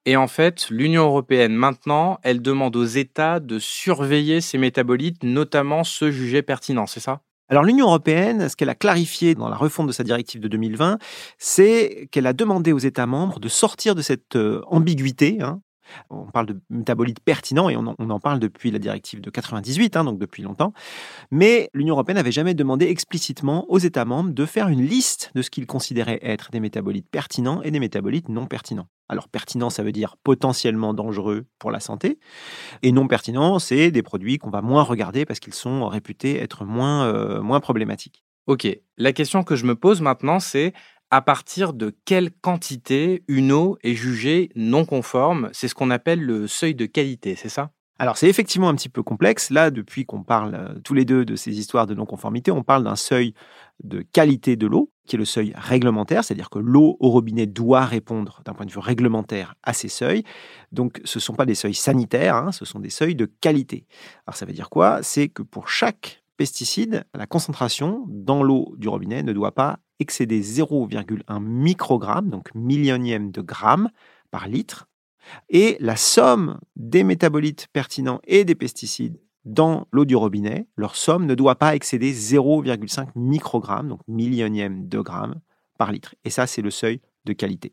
Et 0.05 0.17
en 0.17 0.27
fait, 0.27 0.69
l'Union 0.69 1.05
européenne, 1.05 1.55
maintenant, 1.55 2.19
elle 2.25 2.43
demande 2.43 2.75
aux 2.75 2.85
États 2.85 3.39
de 3.39 3.61
surveiller 3.61 4.41
ces 4.41 4.59
métabolites, 4.59 5.23
notamment 5.23 5.85
ceux 5.85 6.11
jugés 6.11 6.43
pertinents, 6.43 6.89
c'est 6.89 6.99
ça? 6.99 7.21
Alors 7.49 7.63
l'Union 7.63 7.87
européenne, 7.87 8.49
ce 8.49 8.57
qu'elle 8.57 8.71
a 8.71 8.75
clarifié 8.75 9.35
dans 9.35 9.49
la 9.49 9.57
refonte 9.57 9.87
de 9.87 9.93
sa 9.93 10.03
directive 10.03 10.41
de 10.41 10.49
2020, 10.49 10.99
c'est 11.39 12.09
qu'elle 12.11 12.27
a 12.27 12.33
demandé 12.33 12.73
aux 12.73 12.79
États 12.79 13.07
membres 13.07 13.39
de 13.39 13.49
sortir 13.49 13.95
de 13.95 14.03
cette 14.03 14.35
euh, 14.37 14.63
ambiguïté 14.67 15.39
hein, 15.43 15.61
on 16.11 16.27
parle 16.27 16.47
de 16.47 16.61
métabolites 16.71 17.21
pertinents 17.21 17.69
et 17.69 17.77
on 17.77 17.87
en, 17.87 18.21
parle 18.21 18.39
depuis 18.39 18.71
la 18.71 18.79
directive 18.79 19.21
de 19.21 19.31
98, 19.31 19.97
hein, 19.97 20.05
donc 20.05 20.19
depuis 20.19 20.43
longtemps. 20.43 20.73
Mais 21.31 21.71
l'Union 21.75 21.95
européenne 21.95 22.17
n'avait 22.17 22.33
jamais 22.33 22.55
demandé 22.55 22.87
explicitement 22.87 23.65
aux 23.69 23.79
États 23.79 24.05
membres 24.05 24.31
de 24.31 24.47
faire 24.47 24.69
une 24.69 24.83
liste 24.83 25.31
de 25.35 25.43
ce 25.43 25.51
qu'ils 25.51 25.67
considéraient 25.67 26.21
être 26.23 26.51
des 26.51 26.61
métabolites 26.61 27.09
pertinents 27.11 27.63
et 27.63 27.71
des 27.71 27.81
métabolites 27.81 28.29
non 28.29 28.47
pertinents. 28.47 28.89
Alors 29.09 29.29
pertinent, 29.29 29.71
ça 29.71 29.83
veut 29.83 29.93
dire 29.93 30.17
potentiellement 30.23 30.95
dangereux 30.95 31.47
pour 31.59 31.71
la 31.71 31.81
santé. 31.81 32.19
Et 32.83 32.93
non 32.93 33.07
pertinent, 33.07 33.59
c'est 33.59 33.91
des 33.91 34.03
produits 34.03 34.39
qu'on 34.39 34.51
va 34.51 34.63
moins 34.63 34.83
regarder 34.83 35.25
parce 35.27 35.41
qu'ils 35.41 35.55
sont 35.55 35.87
réputés 35.89 36.41
être 36.41 36.65
moins, 36.65 37.07
euh, 37.07 37.43
moins 37.43 37.61
problématiques. 37.61 38.25
Ok, 38.47 38.69
la 38.99 39.13
question 39.15 39.43
que 39.43 39.57
je 39.57 39.65
me 39.65 39.75
pose 39.75 40.03
maintenant, 40.03 40.39
c'est 40.39 40.75
à 41.15 41.23
partir 41.23 41.75
de 41.75 41.95
quelle 42.05 42.33
quantité 42.33 43.23
une 43.29 43.53
eau 43.53 43.79
est 43.85 43.95
jugée 43.95 44.51
non 44.57 44.85
conforme? 44.85 45.49
C'est 45.53 45.69
ce 45.69 45.75
qu'on 45.77 45.91
appelle 45.91 46.21
le 46.21 46.49
seuil 46.49 46.75
de 46.75 46.87
qualité, 46.87 47.37
c'est 47.37 47.49
ça? 47.49 47.71
Alors 48.01 48.17
c'est 48.17 48.29
effectivement 48.29 48.69
un 48.69 48.75
petit 48.75 48.89
peu 48.89 49.05
complexe. 49.05 49.51
Là, 49.51 49.71
depuis 49.71 50.07
qu'on 50.07 50.25
parle 50.25 50.57
euh, 50.57 50.75
tous 50.83 50.93
les 50.93 51.05
deux 51.05 51.25
de 51.25 51.37
ces 51.37 51.57
histoires 51.57 51.87
de 51.87 51.95
non-conformité, 51.95 52.51
on 52.51 52.65
parle 52.65 52.83
d'un 52.83 52.97
seuil 52.97 53.33
de 53.85 54.03
qualité 54.03 54.57
de 54.57 54.67
l'eau, 54.67 54.91
qui 55.07 55.15
est 55.15 55.19
le 55.19 55.25
seuil 55.25 55.53
réglementaire, 55.55 56.25
c'est-à-dire 56.25 56.51
que 56.51 56.59
l'eau 56.59 56.97
au 56.99 57.11
robinet 57.11 57.47
doit 57.47 57.85
répondre 57.85 58.43
d'un 58.45 58.53
point 58.53 58.67
de 58.67 58.73
vue 58.73 58.81
réglementaire 58.81 59.55
à 59.63 59.73
ces 59.73 59.89
seuils. 59.89 60.25
Donc 60.73 61.01
ce 61.05 61.19
ne 61.19 61.21
sont 61.21 61.35
pas 61.35 61.47
des 61.47 61.55
seuils 61.55 61.75
sanitaires, 61.75 62.35
hein, 62.35 62.51
ce 62.51 62.65
sont 62.65 62.81
des 62.81 62.91
seuils 62.91 63.15
de 63.15 63.27
qualité. 63.27 63.87
Alors 64.27 64.37
ça 64.37 64.47
veut 64.47 64.53
dire 64.53 64.69
quoi? 64.69 64.99
C'est 65.05 65.29
que 65.29 65.45
pour 65.45 65.69
chaque 65.69 66.25
pesticide, 66.37 67.05
la 67.15 67.27
concentration 67.27 68.05
dans 68.09 68.43
l'eau 68.43 68.75
du 68.79 68.89
robinet 68.89 69.23
ne 69.23 69.33
doit 69.33 69.55
pas 69.55 69.79
excéder 70.05 70.41
0,1 70.43 71.43
microgramme, 71.43 72.29
donc 72.29 72.55
millionième 72.55 73.31
de 73.31 73.41
gramme 73.41 73.89
par 74.31 74.47
litre, 74.47 74.87
et 75.49 75.79
la 75.81 75.97
somme 75.97 76.61
des 76.77 77.03
métabolites 77.03 77.69
pertinents 77.73 78.21
et 78.25 78.45
des 78.45 78.55
pesticides 78.55 79.19
dans 79.47 79.89
l'eau 79.93 80.05
du 80.05 80.17
robinet, 80.17 80.67
leur 80.77 80.95
somme 80.97 81.25
ne 81.27 81.35
doit 81.35 81.57
pas 81.57 81.75
excéder 81.75 82.13
0,5 82.13 83.09
microgramme, 83.15 83.89
donc 83.89 84.01
millionième 84.07 84.87
de 84.89 85.01
gramme 85.01 85.41
par 85.79 85.91
litre. 85.91 86.15
Et 86.25 86.31
ça, 86.31 86.47
c'est 86.47 86.63
le 86.63 86.71
seuil 86.71 87.01
de 87.25 87.33
qualité. 87.33 87.73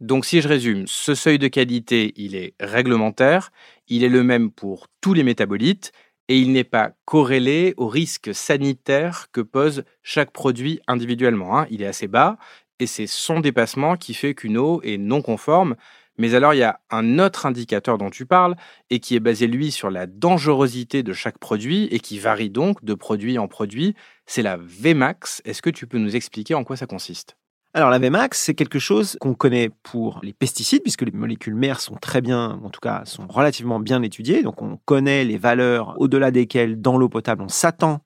Donc 0.00 0.24
si 0.24 0.40
je 0.40 0.48
résume, 0.48 0.86
ce 0.86 1.14
seuil 1.14 1.38
de 1.38 1.48
qualité, 1.48 2.12
il 2.16 2.34
est 2.34 2.54
réglementaire, 2.60 3.50
il 3.88 4.04
est 4.04 4.08
le 4.08 4.22
même 4.22 4.50
pour 4.50 4.88
tous 5.00 5.14
les 5.14 5.22
métabolites, 5.22 5.92
et 6.32 6.38
il 6.38 6.50
n'est 6.50 6.64
pas 6.64 6.92
corrélé 7.04 7.74
au 7.76 7.88
risque 7.88 8.34
sanitaire 8.34 9.26
que 9.32 9.42
pose 9.42 9.84
chaque 10.02 10.30
produit 10.30 10.80
individuellement. 10.88 11.58
Hein. 11.58 11.66
Il 11.68 11.82
est 11.82 11.86
assez 11.86 12.08
bas 12.08 12.38
et 12.78 12.86
c'est 12.86 13.06
son 13.06 13.40
dépassement 13.40 13.98
qui 13.98 14.14
fait 14.14 14.34
qu'une 14.34 14.56
eau 14.56 14.80
est 14.82 14.96
non 14.96 15.20
conforme. 15.20 15.76
Mais 16.16 16.34
alors 16.34 16.54
il 16.54 16.60
y 16.60 16.62
a 16.62 16.80
un 16.88 17.18
autre 17.18 17.44
indicateur 17.44 17.98
dont 17.98 18.08
tu 18.08 18.24
parles 18.24 18.56
et 18.88 18.98
qui 18.98 19.14
est 19.14 19.20
basé 19.20 19.46
lui 19.46 19.70
sur 19.70 19.90
la 19.90 20.06
dangerosité 20.06 21.02
de 21.02 21.12
chaque 21.12 21.36
produit 21.36 21.84
et 21.90 22.00
qui 22.00 22.18
varie 22.18 22.48
donc 22.48 22.82
de 22.82 22.94
produit 22.94 23.38
en 23.38 23.46
produit, 23.46 23.94
c'est 24.24 24.40
la 24.40 24.56
Vmax. 24.56 25.42
Est-ce 25.44 25.60
que 25.60 25.68
tu 25.68 25.86
peux 25.86 25.98
nous 25.98 26.16
expliquer 26.16 26.54
en 26.54 26.64
quoi 26.64 26.78
ça 26.78 26.86
consiste? 26.86 27.36
Alors 27.74 27.88
la 27.88 27.98
Vmax, 27.98 28.38
c'est 28.38 28.54
quelque 28.54 28.78
chose 28.78 29.16
qu'on 29.18 29.32
connaît 29.32 29.70
pour 29.82 30.20
les 30.22 30.34
pesticides, 30.34 30.82
puisque 30.82 31.02
les 31.02 31.10
molécules 31.10 31.54
mères 31.54 31.80
sont 31.80 31.94
très 31.94 32.20
bien, 32.20 32.60
en 32.62 32.68
tout 32.68 32.80
cas 32.80 33.02
sont 33.06 33.26
relativement 33.28 33.80
bien 33.80 34.02
étudiées. 34.02 34.42
Donc 34.42 34.60
on 34.60 34.78
connaît 34.84 35.24
les 35.24 35.38
valeurs 35.38 35.94
au-delà 35.98 36.30
desquelles 36.30 36.80
dans 36.80 36.98
l'eau 36.98 37.08
potable 37.08 37.42
on 37.42 37.48
s'attend 37.48 38.00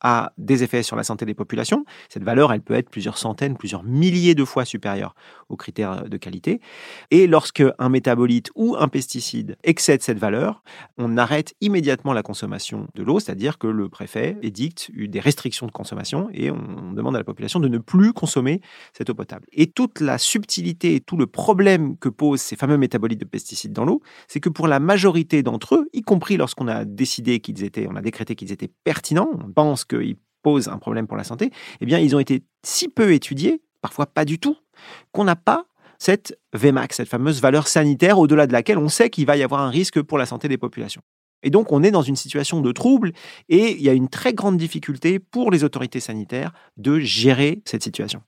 a 0.00 0.32
des 0.38 0.62
effets 0.62 0.82
sur 0.82 0.96
la 0.96 1.04
santé 1.04 1.26
des 1.26 1.34
populations. 1.34 1.84
Cette 2.08 2.24
valeur, 2.24 2.52
elle 2.52 2.60
peut 2.60 2.74
être 2.74 2.90
plusieurs 2.90 3.18
centaines, 3.18 3.56
plusieurs 3.56 3.82
milliers 3.82 4.34
de 4.34 4.44
fois 4.44 4.64
supérieure 4.64 5.14
aux 5.48 5.56
critères 5.56 6.08
de 6.08 6.16
qualité. 6.16 6.60
Et 7.10 7.26
lorsque 7.26 7.62
un 7.78 7.88
métabolite 7.88 8.50
ou 8.54 8.76
un 8.78 8.88
pesticide 8.88 9.56
excède 9.64 10.02
cette 10.02 10.18
valeur, 10.18 10.62
on 10.98 11.16
arrête 11.16 11.54
immédiatement 11.60 12.12
la 12.12 12.22
consommation 12.22 12.88
de 12.94 13.02
l'eau, 13.02 13.20
c'est-à-dire 13.20 13.58
que 13.58 13.66
le 13.66 13.88
préfet 13.88 14.36
édicte 14.42 14.90
des 14.94 15.20
restrictions 15.20 15.66
de 15.66 15.72
consommation 15.72 16.28
et 16.32 16.50
on 16.50 16.92
demande 16.92 17.16
à 17.16 17.18
la 17.18 17.24
population 17.24 17.60
de 17.60 17.68
ne 17.68 17.78
plus 17.78 18.12
consommer 18.12 18.60
cette 18.92 19.10
eau 19.10 19.14
potable. 19.14 19.46
Et 19.52 19.66
toute 19.66 20.00
la 20.00 20.18
subtilité 20.18 20.94
et 20.94 21.00
tout 21.00 21.16
le 21.16 21.26
problème 21.26 21.96
que 21.98 22.08
posent 22.08 22.40
ces 22.40 22.56
fameux 22.56 22.78
métabolites 22.78 23.20
de 23.20 23.24
pesticides 23.24 23.72
dans 23.72 23.84
l'eau, 23.84 24.02
c'est 24.28 24.40
que 24.40 24.48
pour 24.48 24.68
la 24.68 24.80
majorité 24.80 25.42
d'entre 25.42 25.76
eux, 25.76 25.88
y 25.92 26.02
compris 26.02 26.36
lorsqu'on 26.36 26.68
a 26.68 26.84
décidé 26.84 27.40
qu'ils 27.40 27.64
étaient, 27.64 27.86
on 27.88 27.96
a 27.96 28.02
décrété 28.02 28.34
qu'ils 28.34 28.52
étaient 28.52 28.70
pertinents, 28.84 29.30
on 29.32 29.50
pense 29.50 29.84
qu'ils 29.90 30.16
posent 30.42 30.68
un 30.68 30.78
problème 30.78 31.06
pour 31.06 31.16
la 31.16 31.24
santé, 31.24 31.50
eh 31.80 31.86
bien, 31.86 31.98
ils 31.98 32.14
ont 32.16 32.20
été 32.20 32.42
si 32.64 32.88
peu 32.88 33.12
étudiés, 33.12 33.62
parfois 33.82 34.06
pas 34.06 34.24
du 34.24 34.38
tout, 34.38 34.56
qu'on 35.12 35.24
n'a 35.24 35.36
pas 35.36 35.66
cette 35.98 36.38
Vmax, 36.54 36.96
cette 36.96 37.08
fameuse 37.08 37.40
valeur 37.40 37.68
sanitaire 37.68 38.18
au-delà 38.18 38.46
de 38.46 38.52
laquelle 38.52 38.78
on 38.78 38.88
sait 38.88 39.10
qu'il 39.10 39.26
va 39.26 39.36
y 39.36 39.42
avoir 39.42 39.60
un 39.60 39.70
risque 39.70 40.00
pour 40.00 40.16
la 40.16 40.26
santé 40.26 40.48
des 40.48 40.56
populations. 40.56 41.02
Et 41.42 41.50
donc, 41.50 41.72
on 41.72 41.82
est 41.82 41.90
dans 41.90 42.02
une 42.02 42.16
situation 42.16 42.60
de 42.60 42.72
trouble 42.72 43.12
et 43.48 43.72
il 43.72 43.82
y 43.82 43.88
a 43.88 43.92
une 43.92 44.08
très 44.08 44.34
grande 44.34 44.56
difficulté 44.56 45.18
pour 45.18 45.50
les 45.50 45.64
autorités 45.64 46.00
sanitaires 46.00 46.52
de 46.76 46.98
gérer 46.98 47.62
cette 47.64 47.82
situation. 47.82 48.22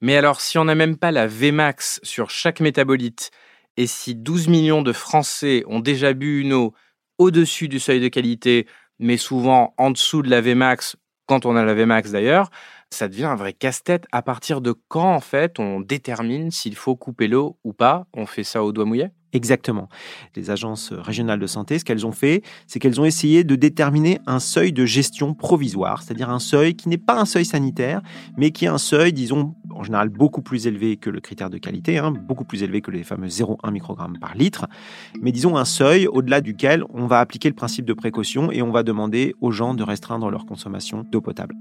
Mais 0.00 0.16
alors, 0.16 0.40
si 0.40 0.58
on 0.58 0.64
n'a 0.64 0.74
même 0.74 0.96
pas 0.96 1.12
la 1.12 1.26
Vmax 1.26 2.00
sur 2.02 2.30
chaque 2.30 2.60
métabolite 2.60 3.30
et 3.76 3.86
si 3.86 4.14
12 4.14 4.48
millions 4.48 4.82
de 4.82 4.92
Français 4.92 5.64
ont 5.66 5.80
déjà 5.80 6.12
bu 6.12 6.40
une 6.40 6.52
eau 6.52 6.74
au-dessus 7.18 7.68
du 7.68 7.78
seuil 7.78 8.00
de 8.00 8.08
qualité 8.08 8.66
mais 9.02 9.16
souvent 9.16 9.74
en 9.76 9.90
dessous 9.90 10.22
de 10.22 10.30
la 10.30 10.40
Vmax, 10.40 10.96
quand 11.26 11.44
on 11.44 11.56
a 11.56 11.64
la 11.64 11.74
Vmax 11.74 12.10
d'ailleurs, 12.12 12.50
ça 12.92 13.08
devient 13.08 13.24
un 13.24 13.36
vrai 13.36 13.52
casse-tête. 13.52 14.06
À 14.12 14.22
partir 14.22 14.60
de 14.60 14.74
quand, 14.88 15.14
en 15.14 15.20
fait, 15.20 15.58
on 15.58 15.80
détermine 15.80 16.50
s'il 16.50 16.76
faut 16.76 16.96
couper 16.96 17.28
l'eau 17.28 17.58
ou 17.64 17.72
pas? 17.72 18.06
On 18.14 18.26
fait 18.26 18.44
ça 18.44 18.62
au 18.62 18.72
doigt 18.72 18.84
mouillé? 18.84 19.08
Exactement. 19.32 19.88
Les 20.36 20.50
agences 20.50 20.92
régionales 20.92 21.40
de 21.40 21.46
santé, 21.46 21.78
ce 21.78 21.84
qu'elles 21.84 22.06
ont 22.06 22.12
fait, 22.12 22.42
c'est 22.66 22.78
qu'elles 22.78 23.00
ont 23.00 23.06
essayé 23.06 23.44
de 23.44 23.56
déterminer 23.56 24.20
un 24.26 24.40
seuil 24.40 24.72
de 24.72 24.84
gestion 24.84 25.32
provisoire, 25.32 26.02
c'est-à-dire 26.02 26.28
un 26.28 26.38
seuil 26.38 26.74
qui 26.74 26.90
n'est 26.90 26.98
pas 26.98 27.18
un 27.18 27.24
seuil 27.24 27.46
sanitaire, 27.46 28.02
mais 28.36 28.50
qui 28.50 28.66
est 28.66 28.68
un 28.68 28.76
seuil, 28.76 29.14
disons, 29.14 29.54
en 29.70 29.82
général 29.84 30.10
beaucoup 30.10 30.42
plus 30.42 30.66
élevé 30.66 30.98
que 30.98 31.08
le 31.08 31.20
critère 31.20 31.48
de 31.48 31.56
qualité, 31.56 31.96
hein, 31.96 32.12
beaucoup 32.12 32.44
plus 32.44 32.62
élevé 32.62 32.82
que 32.82 32.90
les 32.90 33.04
fameux 33.04 33.28
0,1 33.28 33.70
microgramme 33.70 34.18
par 34.18 34.34
litre, 34.34 34.66
mais 35.22 35.32
disons 35.32 35.56
un 35.56 35.64
seuil 35.64 36.06
au-delà 36.06 36.42
duquel 36.42 36.84
on 36.90 37.06
va 37.06 37.20
appliquer 37.20 37.48
le 37.48 37.54
principe 37.54 37.86
de 37.86 37.94
précaution 37.94 38.52
et 38.52 38.60
on 38.60 38.70
va 38.70 38.82
demander 38.82 39.34
aux 39.40 39.50
gens 39.50 39.72
de 39.72 39.82
restreindre 39.82 40.30
leur 40.30 40.44
consommation 40.44 41.04
d'eau 41.10 41.22
potable. 41.22 41.54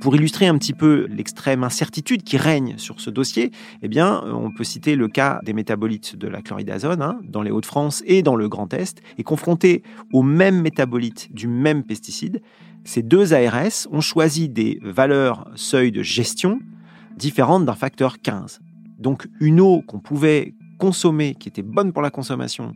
Pour 0.00 0.14
illustrer 0.14 0.46
un 0.46 0.56
petit 0.56 0.74
peu 0.74 1.06
l'extrême 1.10 1.64
incertitude 1.64 2.22
qui 2.22 2.36
règne 2.36 2.78
sur 2.78 3.00
ce 3.00 3.10
dossier, 3.10 3.50
eh 3.82 3.98
euh, 3.98 4.32
on 4.32 4.52
peut 4.52 4.64
citer 4.64 4.94
le 4.94 5.08
cas 5.08 5.40
des 5.44 5.52
métabolites 5.52 6.14
de 6.14 6.28
la 6.28 6.40
chloridazone 6.40 7.02
hein, 7.02 7.18
dans 7.24 7.42
les 7.42 7.50
Hauts-de-France 7.50 8.02
et 8.06 8.22
dans 8.22 8.36
le 8.36 8.48
Grand 8.48 8.72
Est. 8.72 9.02
Et 9.18 9.24
confrontés 9.24 9.82
aux 10.12 10.22
mêmes 10.22 10.60
métabolites 10.60 11.34
du 11.34 11.48
même 11.48 11.82
pesticide, 11.82 12.42
ces 12.84 13.02
deux 13.02 13.34
ARS 13.34 13.88
ont 13.90 14.00
choisi 14.00 14.48
des 14.48 14.78
valeurs 14.82 15.50
seuil 15.56 15.90
de 15.90 16.02
gestion 16.02 16.60
différentes 17.16 17.64
d'un 17.64 17.74
facteur 17.74 18.20
15. 18.20 18.60
Donc 18.98 19.28
une 19.40 19.60
eau 19.60 19.82
qu'on 19.82 19.98
pouvait 19.98 20.54
consommée, 20.78 21.34
qui 21.34 21.48
était 21.48 21.62
bonne 21.62 21.92
pour 21.92 22.02
la 22.02 22.10
consommation 22.10 22.72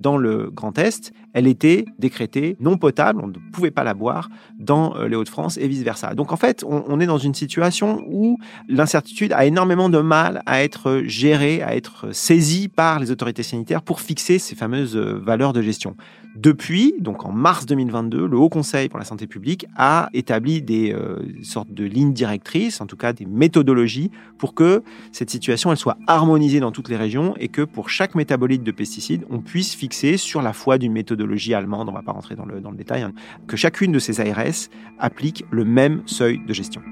dans 0.00 0.16
le 0.16 0.50
Grand 0.50 0.78
Est, 0.78 1.12
elle 1.32 1.46
était 1.46 1.84
décrétée 1.98 2.56
non 2.60 2.76
potable, 2.76 3.20
on 3.22 3.28
ne 3.28 3.38
pouvait 3.52 3.70
pas 3.70 3.84
la 3.84 3.94
boire 3.94 4.28
dans 4.58 4.96
euh, 4.96 5.08
les 5.08 5.16
Hauts-de-France 5.16 5.56
et 5.56 5.66
vice-versa. 5.68 6.14
Donc 6.14 6.32
en 6.32 6.36
fait, 6.36 6.64
on, 6.66 7.00
est 7.00 7.06
dans 7.06 7.18
une 7.18 7.34
situation 7.34 8.02
où 8.08 8.38
l'incertitude 8.68 9.32
a 9.32 9.44
énormément 9.44 9.88
de 9.88 9.98
mal 9.98 10.42
à 10.46 10.62
être 10.62 11.02
gérée, 11.04 11.62
à 11.62 11.74
être 11.74 12.12
saisie 12.12 12.68
par 12.68 13.00
les 13.00 13.10
autorités 13.10 13.42
sanitaires 13.42 13.82
pour 13.82 14.00
fixer 14.00 14.38
ces 14.38 14.54
fameuses 14.54 14.96
euh, 14.96 15.18
valeurs 15.18 15.52
de 15.52 15.62
gestion. 15.62 15.96
Depuis, 16.34 16.94
donc 16.98 17.24
en 17.24 17.30
mars 17.30 17.64
2022, 17.64 18.26
le 18.26 18.36
Haut 18.36 18.48
Conseil 18.48 18.88
pour 18.88 18.98
la 18.98 19.04
santé 19.04 19.28
publique 19.28 19.66
a 19.76 20.08
établi 20.12 20.62
des 20.62 20.92
euh, 20.92 21.22
sortes 21.42 21.72
de 21.72 21.84
lignes 21.84 22.12
directrices, 22.12 22.80
en 22.80 22.86
tout 22.86 22.96
cas 22.96 23.12
des 23.12 23.24
méthodologies, 23.24 24.10
pour 24.36 24.54
que 24.54 24.82
cette 25.12 25.30
situation 25.30 25.70
elle 25.70 25.78
soit 25.78 25.96
harmonisée 26.08 26.58
dans 26.58 26.72
toutes 26.72 26.88
les 26.88 26.96
régions 26.96 27.34
et 27.38 27.46
que 27.46 27.62
pour 27.62 27.88
chaque 27.88 28.16
métabolite 28.16 28.64
de 28.64 28.72
pesticides, 28.72 29.24
on 29.30 29.38
puisse 29.38 29.76
fixer 29.76 30.16
sur 30.16 30.42
la 30.42 30.52
foi 30.52 30.76
d'une 30.76 30.92
méthodologie 30.92 31.54
allemande, 31.54 31.88
on 31.88 31.92
ne 31.92 31.96
va 31.96 32.02
pas 32.02 32.12
rentrer 32.12 32.34
dans 32.34 32.46
le, 32.46 32.60
dans 32.60 32.72
détail, 32.72 33.02
hein, 33.02 33.12
que 33.46 33.56
chacune 33.56 33.92
de 33.92 34.00
ces 34.00 34.20
ARS 34.20 34.68
applique 34.98 35.44
le 35.52 35.64
même 35.64 36.02
seuil 36.06 36.40
de 36.44 36.52
gestion. 36.52 36.82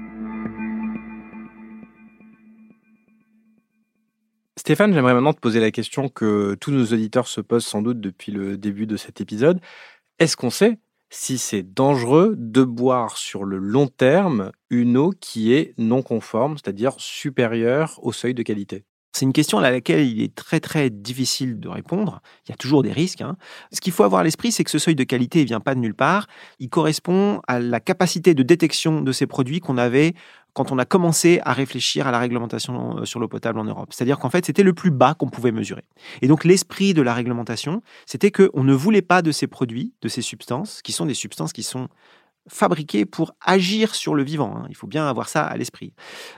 Stéphane, 4.55 4.93
j'aimerais 4.93 5.15
maintenant 5.15 5.33
te 5.33 5.39
poser 5.39 5.59
la 5.59 5.71
question 5.71 6.09
que 6.09 6.55
tous 6.55 6.71
nos 6.71 6.85
auditeurs 6.85 7.27
se 7.27 7.41
posent 7.41 7.65
sans 7.65 7.81
doute 7.81 7.99
depuis 7.99 8.31
le 8.31 8.55
début 8.55 8.85
de 8.85 8.97
cet 8.97 9.19
épisode. 9.19 9.59
Est-ce 10.19 10.37
qu'on 10.37 10.51
sait 10.51 10.77
si 11.09 11.37
c'est 11.37 11.63
dangereux 11.63 12.35
de 12.37 12.63
boire 12.63 13.17
sur 13.17 13.45
le 13.45 13.57
long 13.57 13.87
terme 13.87 14.51
une 14.69 14.95
eau 14.95 15.11
qui 15.19 15.53
est 15.53 15.73
non 15.79 16.03
conforme, 16.03 16.57
c'est-à-dire 16.57 16.93
supérieure 16.97 17.99
au 18.03 18.11
seuil 18.11 18.35
de 18.35 18.43
qualité? 18.43 18.85
C'est 19.15 19.25
une 19.25 19.33
question 19.33 19.59
à 19.59 19.69
laquelle 19.69 20.07
il 20.07 20.23
est 20.23 20.33
très 20.33 20.59
très 20.59 20.89
difficile 20.89 21.59
de 21.59 21.67
répondre. 21.67 22.21
Il 22.47 22.51
y 22.51 22.53
a 22.53 22.57
toujours 22.57 22.81
des 22.81 22.91
risques. 22.91 23.21
Hein. 23.21 23.37
Ce 23.71 23.79
qu'il 23.79 23.93
faut 23.93 24.03
avoir 24.03 24.21
à 24.21 24.23
l'esprit, 24.23 24.51
c'est 24.51 24.63
que 24.63 24.71
ce 24.71 24.79
seuil 24.79 24.95
de 24.95 25.03
qualité 25.03 25.41
ne 25.41 25.45
vient 25.45 25.59
pas 25.59 25.75
de 25.75 25.79
nulle 25.79 25.93
part. 25.93 26.25
Il 26.57 26.69
correspond 26.69 27.39
à 27.47 27.59
la 27.59 27.79
capacité 27.79 28.33
de 28.33 28.41
détection 28.41 29.01
de 29.01 29.11
ces 29.11 29.27
produits 29.27 29.59
qu'on 29.59 29.77
avait 29.77 30.15
quand 30.53 30.71
on 30.71 30.77
a 30.77 30.85
commencé 30.85 31.39
à 31.43 31.53
réfléchir 31.53 32.07
à 32.07 32.11
la 32.11 32.19
réglementation 32.19 32.99
euh, 32.99 33.05
sur 33.05 33.19
l'eau 33.19 33.27
potable 33.27 33.59
en 33.59 33.63
Europe. 33.63 33.89
C'est-à-dire 33.91 34.19
qu'en 34.19 34.29
fait, 34.29 34.45
c'était 34.45 34.63
le 34.63 34.73
plus 34.73 34.91
bas 34.91 35.15
qu'on 35.15 35.29
pouvait 35.29 35.51
mesurer. 35.51 35.83
Et 36.21 36.27
donc, 36.27 36.43
l'esprit 36.43 36.93
de 36.93 37.01
la 37.01 37.13
réglementation, 37.13 37.81
c'était 38.05 38.31
qu'on 38.31 38.63
ne 38.63 38.73
voulait 38.73 39.01
pas 39.01 39.21
de 39.21 39.31
ces 39.31 39.47
produits, 39.47 39.93
de 40.01 40.07
ces 40.07 40.21
substances, 40.21 40.81
qui 40.81 40.91
sont 40.91 41.05
des 41.05 41.13
substances 41.13 41.53
qui 41.53 41.63
sont 41.63 41.89
fabriquées 42.47 43.05
pour 43.05 43.35
agir 43.41 43.95
sur 43.95 44.15
le 44.15 44.23
vivant. 44.23 44.55
Hein. 44.55 44.65
Il 44.69 44.75
faut 44.75 44.87
bien 44.87 45.07
avoir 45.07 45.29
ça 45.29 45.43
à 45.43 45.55
l'esprit. 45.57 45.93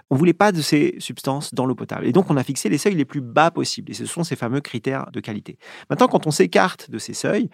On 0.09 0.15
voulait 0.15 0.33
pas 0.33 0.51
de 0.51 0.61
ces 0.61 0.95
substances 0.99 1.53
dans 1.53 1.65
l'eau 1.65 1.75
potable. 1.75 2.05
Et 2.05 2.11
donc, 2.11 2.29
on 2.29 2.37
a 2.37 2.43
fixé 2.43 2.69
les 2.69 2.77
seuils 2.77 2.95
les 2.95 3.05
plus 3.05 3.21
bas 3.21 3.51
possibles. 3.51 3.91
Et 3.91 3.95
ce 3.95 4.05
sont 4.05 4.23
ces 4.23 4.35
fameux 4.35 4.61
critères 4.61 5.09
de 5.11 5.19
qualité. 5.19 5.57
Maintenant, 5.89 6.07
quand 6.07 6.27
on 6.27 6.31
s'écarte 6.31 6.89
de 6.89 6.97
ces 6.97 7.13
seuils, 7.13 7.49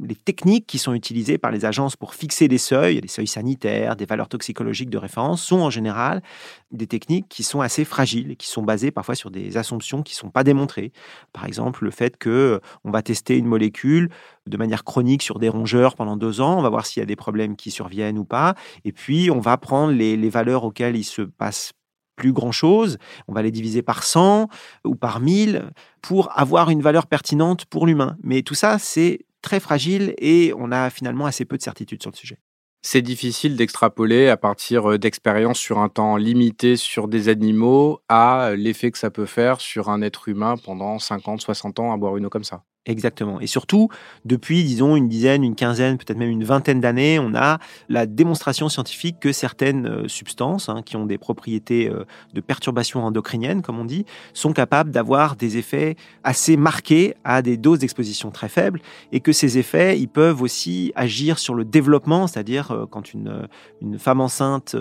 les 0.00 0.14
techniques 0.14 0.66
qui 0.66 0.78
sont 0.78 0.94
utilisées 0.94 1.38
par 1.38 1.50
les 1.50 1.64
agences 1.64 1.96
pour 1.96 2.14
fixer 2.14 2.48
les 2.48 2.58
seuils, 2.58 3.00
les 3.00 3.08
seuils 3.08 3.26
sanitaires, 3.26 3.96
des 3.96 4.06
valeurs 4.06 4.28
toxicologiques 4.28 4.90
de 4.90 4.98
référence, 4.98 5.42
sont 5.42 5.60
en 5.60 5.70
général 5.70 6.22
des 6.70 6.86
techniques 6.86 7.28
qui 7.28 7.42
sont 7.42 7.60
assez 7.60 7.84
fragiles 7.84 8.36
qui 8.36 8.48
sont 8.48 8.62
basées 8.62 8.90
parfois 8.90 9.14
sur 9.14 9.30
des 9.30 9.56
assumptions 9.56 10.02
qui 10.02 10.14
ne 10.14 10.18
sont 10.18 10.30
pas 10.30 10.44
démontrées. 10.44 10.92
Par 11.32 11.46
exemple, 11.46 11.84
le 11.84 11.90
fait 11.90 12.16
que 12.16 12.60
on 12.84 12.90
va 12.90 13.02
tester 13.02 13.36
une 13.36 13.46
molécule 13.46 14.10
de 14.46 14.56
manière 14.56 14.84
chronique 14.84 15.22
sur 15.22 15.38
des 15.38 15.48
rongeurs 15.48 15.94
pendant 15.94 16.16
deux 16.16 16.40
ans. 16.40 16.58
On 16.58 16.62
va 16.62 16.68
voir 16.68 16.86
s'il 16.86 17.00
y 17.00 17.02
a 17.02 17.06
des 17.06 17.16
problèmes 17.16 17.56
qui 17.56 17.70
surviennent 17.70 18.18
ou 18.18 18.24
pas. 18.24 18.54
Et 18.84 18.92
puis, 18.92 19.30
on 19.30 19.40
va 19.40 19.56
prendre 19.56 19.92
les, 19.92 20.16
valeurs 20.28 20.64
auxquelles 20.64 20.96
il 20.96 21.04
se 21.04 21.22
passe 21.22 21.72
plus 22.16 22.32
grand-chose, 22.32 22.96
on 23.28 23.34
va 23.34 23.42
les 23.42 23.50
diviser 23.50 23.82
par 23.82 24.02
100 24.02 24.48
ou 24.86 24.94
par 24.94 25.20
1000 25.20 25.70
pour 26.00 26.36
avoir 26.38 26.70
une 26.70 26.80
valeur 26.80 27.06
pertinente 27.06 27.66
pour 27.66 27.86
l'humain. 27.86 28.16
Mais 28.22 28.40
tout 28.40 28.54
ça, 28.54 28.78
c'est 28.78 29.26
très 29.42 29.60
fragile 29.60 30.14
et 30.18 30.52
on 30.56 30.72
a 30.72 30.88
finalement 30.88 31.26
assez 31.26 31.44
peu 31.44 31.58
de 31.58 31.62
certitude 31.62 32.00
sur 32.00 32.10
le 32.10 32.16
sujet. 32.16 32.38
C'est 32.82 33.02
difficile 33.02 33.56
d'extrapoler 33.56 34.28
à 34.28 34.36
partir 34.36 34.92
euh, 34.92 34.98
d'expériences 34.98 35.58
sur 35.58 35.78
un 35.78 35.88
temps 35.88 36.16
limité 36.16 36.76
sur 36.76 37.08
des 37.08 37.28
animaux 37.28 38.00
à 38.08 38.52
l'effet 38.56 38.92
que 38.92 38.98
ça 38.98 39.10
peut 39.10 39.26
faire 39.26 39.60
sur 39.60 39.90
un 39.90 40.02
être 40.02 40.28
humain 40.28 40.54
pendant 40.56 40.98
50, 40.98 41.40
60 41.40 41.80
ans 41.80 41.92
à 41.92 41.96
boire 41.96 42.16
une 42.16 42.26
eau 42.26 42.30
comme 42.30 42.44
ça. 42.44 42.62
Exactement. 42.86 43.40
Et 43.40 43.48
surtout, 43.48 43.88
depuis, 44.24 44.62
disons, 44.62 44.94
une 44.94 45.08
dizaine, 45.08 45.42
une 45.42 45.56
quinzaine, 45.56 45.98
peut-être 45.98 46.18
même 46.18 46.30
une 46.30 46.44
vingtaine 46.44 46.80
d'années, 46.80 47.18
on 47.18 47.34
a 47.34 47.58
la 47.88 48.06
démonstration 48.06 48.68
scientifique 48.68 49.18
que 49.18 49.32
certaines 49.32 49.86
euh, 49.86 50.08
substances, 50.08 50.68
hein, 50.68 50.82
qui 50.84 50.96
ont 50.96 51.04
des 51.04 51.18
propriétés 51.18 51.88
euh, 51.88 52.04
de 52.32 52.40
perturbation 52.40 53.04
endocrinienne, 53.04 53.60
comme 53.60 53.80
on 53.80 53.84
dit, 53.84 54.06
sont 54.34 54.52
capables 54.52 54.92
d'avoir 54.92 55.34
des 55.34 55.56
effets 55.56 55.96
assez 56.22 56.56
marqués 56.56 57.16
à 57.24 57.42
des 57.42 57.56
doses 57.56 57.80
d'exposition 57.80 58.30
très 58.30 58.48
faibles, 58.48 58.80
et 59.10 59.18
que 59.18 59.32
ces 59.32 59.58
effets, 59.58 59.98
ils 59.98 60.08
peuvent 60.08 60.40
aussi 60.40 60.92
agir 60.94 61.40
sur 61.40 61.54
le 61.54 61.64
développement, 61.64 62.28
c'est-à-dire 62.28 62.70
euh, 62.70 62.86
quand 62.88 63.12
une, 63.12 63.48
une 63.82 63.98
femme 63.98 64.20
enceinte 64.20 64.76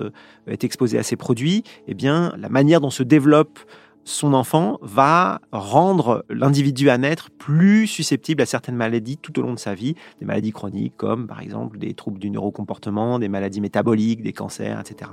est 0.47 0.63
exposée 0.63 0.99
à 0.99 1.03
ces 1.03 1.15
produits, 1.15 1.63
eh 1.87 1.95
bien, 1.95 2.33
la 2.37 2.49
manière 2.49 2.81
dont 2.81 2.91
se 2.91 3.01
développe 3.01 3.59
son 4.05 4.33
enfant 4.33 4.77
va 4.81 5.41
rendre 5.51 6.23
l'individu 6.29 6.89
à 6.89 6.97
naître 6.97 7.31
plus 7.31 7.87
susceptible 7.87 8.41
à 8.41 8.45
certaines 8.45 8.75
maladies 8.75 9.17
tout 9.17 9.37
au 9.39 9.41
long 9.41 9.53
de 9.53 9.59
sa 9.59 9.73
vie, 9.73 9.95
des 10.19 10.25
maladies 10.25 10.51
chroniques 10.51 10.95
comme 10.95 11.27
par 11.27 11.41
exemple 11.41 11.77
des 11.79 11.93
troubles 11.95 12.19
du 12.19 12.29
neurocomportement, 12.29 13.19
des 13.19 13.27
maladies 13.27 13.61
métaboliques, 13.61 14.21
des 14.21 14.31
cancers, 14.31 14.79
etc. 14.79 15.11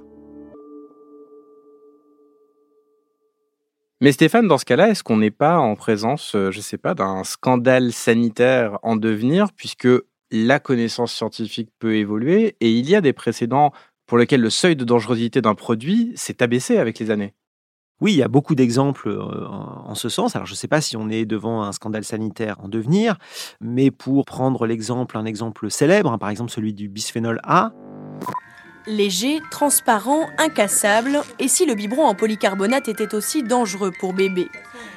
Mais 4.02 4.12
Stéphane, 4.12 4.48
dans 4.48 4.58
ce 4.58 4.64
cas-là, 4.64 4.90
est-ce 4.90 5.04
qu'on 5.04 5.16
n'est 5.16 5.30
pas 5.30 5.58
en 5.58 5.76
présence, 5.76 6.34
euh, 6.34 6.50
je 6.50 6.58
ne 6.58 6.62
sais 6.62 6.76
pas, 6.76 6.92
d'un 6.92 7.22
scandale 7.22 7.92
sanitaire 7.92 8.78
en 8.82 8.96
devenir, 8.96 9.52
puisque 9.52 9.86
la 10.32 10.58
connaissance 10.58 11.12
scientifique 11.14 11.70
peut 11.78 11.94
évoluer 11.94 12.56
et 12.60 12.72
il 12.72 12.90
y 12.90 12.96
a 12.96 13.00
des 13.00 13.12
précédents 13.12 13.72
pour 14.06 14.18
lesquels 14.18 14.40
le 14.40 14.50
seuil 14.50 14.74
de 14.74 14.84
dangerosité 14.84 15.40
d'un 15.40 15.54
produit 15.54 16.12
s'est 16.16 16.42
abaissé 16.42 16.78
avec 16.78 16.98
les 16.98 17.10
années? 17.10 17.32
Oui, 18.02 18.14
il 18.14 18.16
y 18.16 18.22
a 18.24 18.28
beaucoup 18.28 18.56
d'exemples 18.56 19.10
euh, 19.10 19.46
en 19.46 19.94
ce 19.94 20.08
sens. 20.08 20.34
Alors, 20.34 20.44
je 20.44 20.52
ne 20.52 20.56
sais 20.56 20.66
pas 20.66 20.80
si 20.80 20.96
on 20.96 21.08
est 21.08 21.24
devant 21.24 21.62
un 21.62 21.70
scandale 21.70 22.02
sanitaire 22.02 22.56
en 22.60 22.66
devenir, 22.66 23.16
mais 23.60 23.92
pour 23.92 24.24
prendre 24.24 24.66
l'exemple, 24.66 25.16
un 25.16 25.24
exemple 25.24 25.70
célèbre, 25.70 26.10
hein, 26.10 26.18
par 26.18 26.28
exemple 26.28 26.50
celui 26.50 26.74
du 26.74 26.88
bisphénol 26.88 27.40
A, 27.44 27.70
léger, 28.88 29.40
transparent, 29.52 30.26
incassable, 30.36 31.22
et 31.38 31.46
si 31.46 31.64
le 31.64 31.76
biberon 31.76 32.04
en 32.04 32.16
polycarbonate 32.16 32.88
était 32.88 33.14
aussi 33.14 33.44
dangereux 33.44 33.92
pour 34.00 34.14
bébé? 34.14 34.48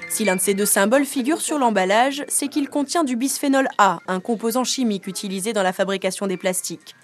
Si 0.09 0.25
l'un 0.25 0.35
de 0.35 0.41
ces 0.41 0.55
deux 0.55 0.65
symboles 0.65 1.05
figure 1.05 1.41
sur 1.41 1.59
l'emballage, 1.59 2.23
c'est 2.27 2.47
qu'il 2.47 2.69
contient 2.69 3.03
du 3.03 3.15
bisphénol 3.15 3.67
A, 3.77 3.99
un 4.07 4.19
composant 4.19 4.63
chimique 4.63 5.05
utilisé 5.05 5.53
dans 5.53 5.61
la 5.61 5.73
fabrication 5.73 6.25
des 6.25 6.37
plastiques. 6.37 6.95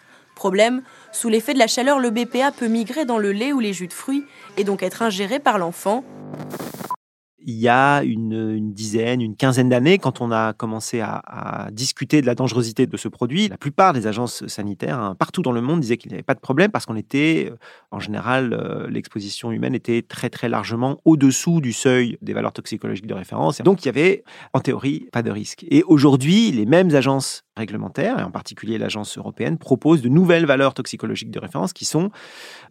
Problème, 0.42 0.82
sous 1.12 1.30
l'effet 1.30 1.54
de 1.54 1.60
la 1.60 1.68
chaleur, 1.68 2.00
le 2.00 2.10
BPA 2.10 2.52
peut 2.52 2.68
migrer 2.68 3.06
dans 3.06 3.20
le 3.20 3.32
lait 3.32 3.54
ou 3.54 3.60
les 3.60 3.74
jus 3.74 3.86
de 3.86 3.94
fruits 3.94 4.24
et 4.58 4.64
donc 4.64 4.82
être 4.82 5.04
ingéré 5.04 5.38
par 5.38 5.60
l'enfant 5.60 6.04
il 7.44 7.56
y 7.56 7.68
a 7.68 8.04
une, 8.04 8.72
dizaine, 8.74 9.22
une 9.22 9.36
quinzaine 9.36 9.70
d'années, 9.70 9.98
quand 9.98 10.22
on 10.22 10.32
a 10.32 10.54
commencé 10.54 11.02
à, 11.02 11.70
discuter 11.72 12.22
de 12.22 12.26
la 12.26 12.36
dangerosité 12.36 12.86
de 12.86 12.98
ce 12.98 13.08
produit, 13.08 13.48
la 13.48 13.58
plupart 13.58 13.94
des 13.94 14.08
agences 14.08 14.46
sanitaires 14.48 15.00
hein, 15.00 15.16
partout 15.18 15.42
dans 15.42 15.52
le 15.52 15.62
monde 15.62 15.80
disaient 15.80 15.98
qu'il 15.98 16.10
n'y 16.10 16.16
avait 16.16 16.24
pas 16.24 16.36
de 16.36 16.40
problème 16.40 16.72
parce 16.72 16.86
qu'on 16.86 16.96
était, 16.96 17.50
euh, 17.52 17.56
en 17.92 18.00
général, 18.00 18.54
euh, 18.54 18.88
l'exposition 18.90 19.52
humaine 19.52 19.74
était 19.74 20.02
très 20.02 20.30
très 20.30 20.50
largement 20.50 21.00
au-dessous 21.06 21.62
du 21.62 21.74
seuil 21.74 22.18
des 22.22 22.34
valeurs 22.34 22.54
toxicologiques 22.54 23.08
de 23.08 23.14
référence. 23.14 23.62
Donc 23.62 23.84
il 23.84 23.88
y 23.88 23.90
avait, 23.90 24.24
en 24.54 24.60
théorie, 24.60 25.08
pas 25.12 25.24
de 25.24 25.32
risque. 25.32 25.66
Et 25.70 25.84
aujourd'hui, 25.84 26.52
les 26.52 26.66
mêmes 26.66 26.94
agences 26.96 27.44
et 27.64 28.24
en 28.24 28.32
particulier 28.32 28.78
l'agence 28.78 29.18
européenne, 29.18 29.58
proposent 29.58 30.02
de 30.02 30.10
nouvelles 30.10 30.46
valeurs 30.46 30.74
toxicologiques 30.74 31.32
de 31.32 31.40
référence 31.40 31.74
qui 31.74 31.86
sont 31.86 32.12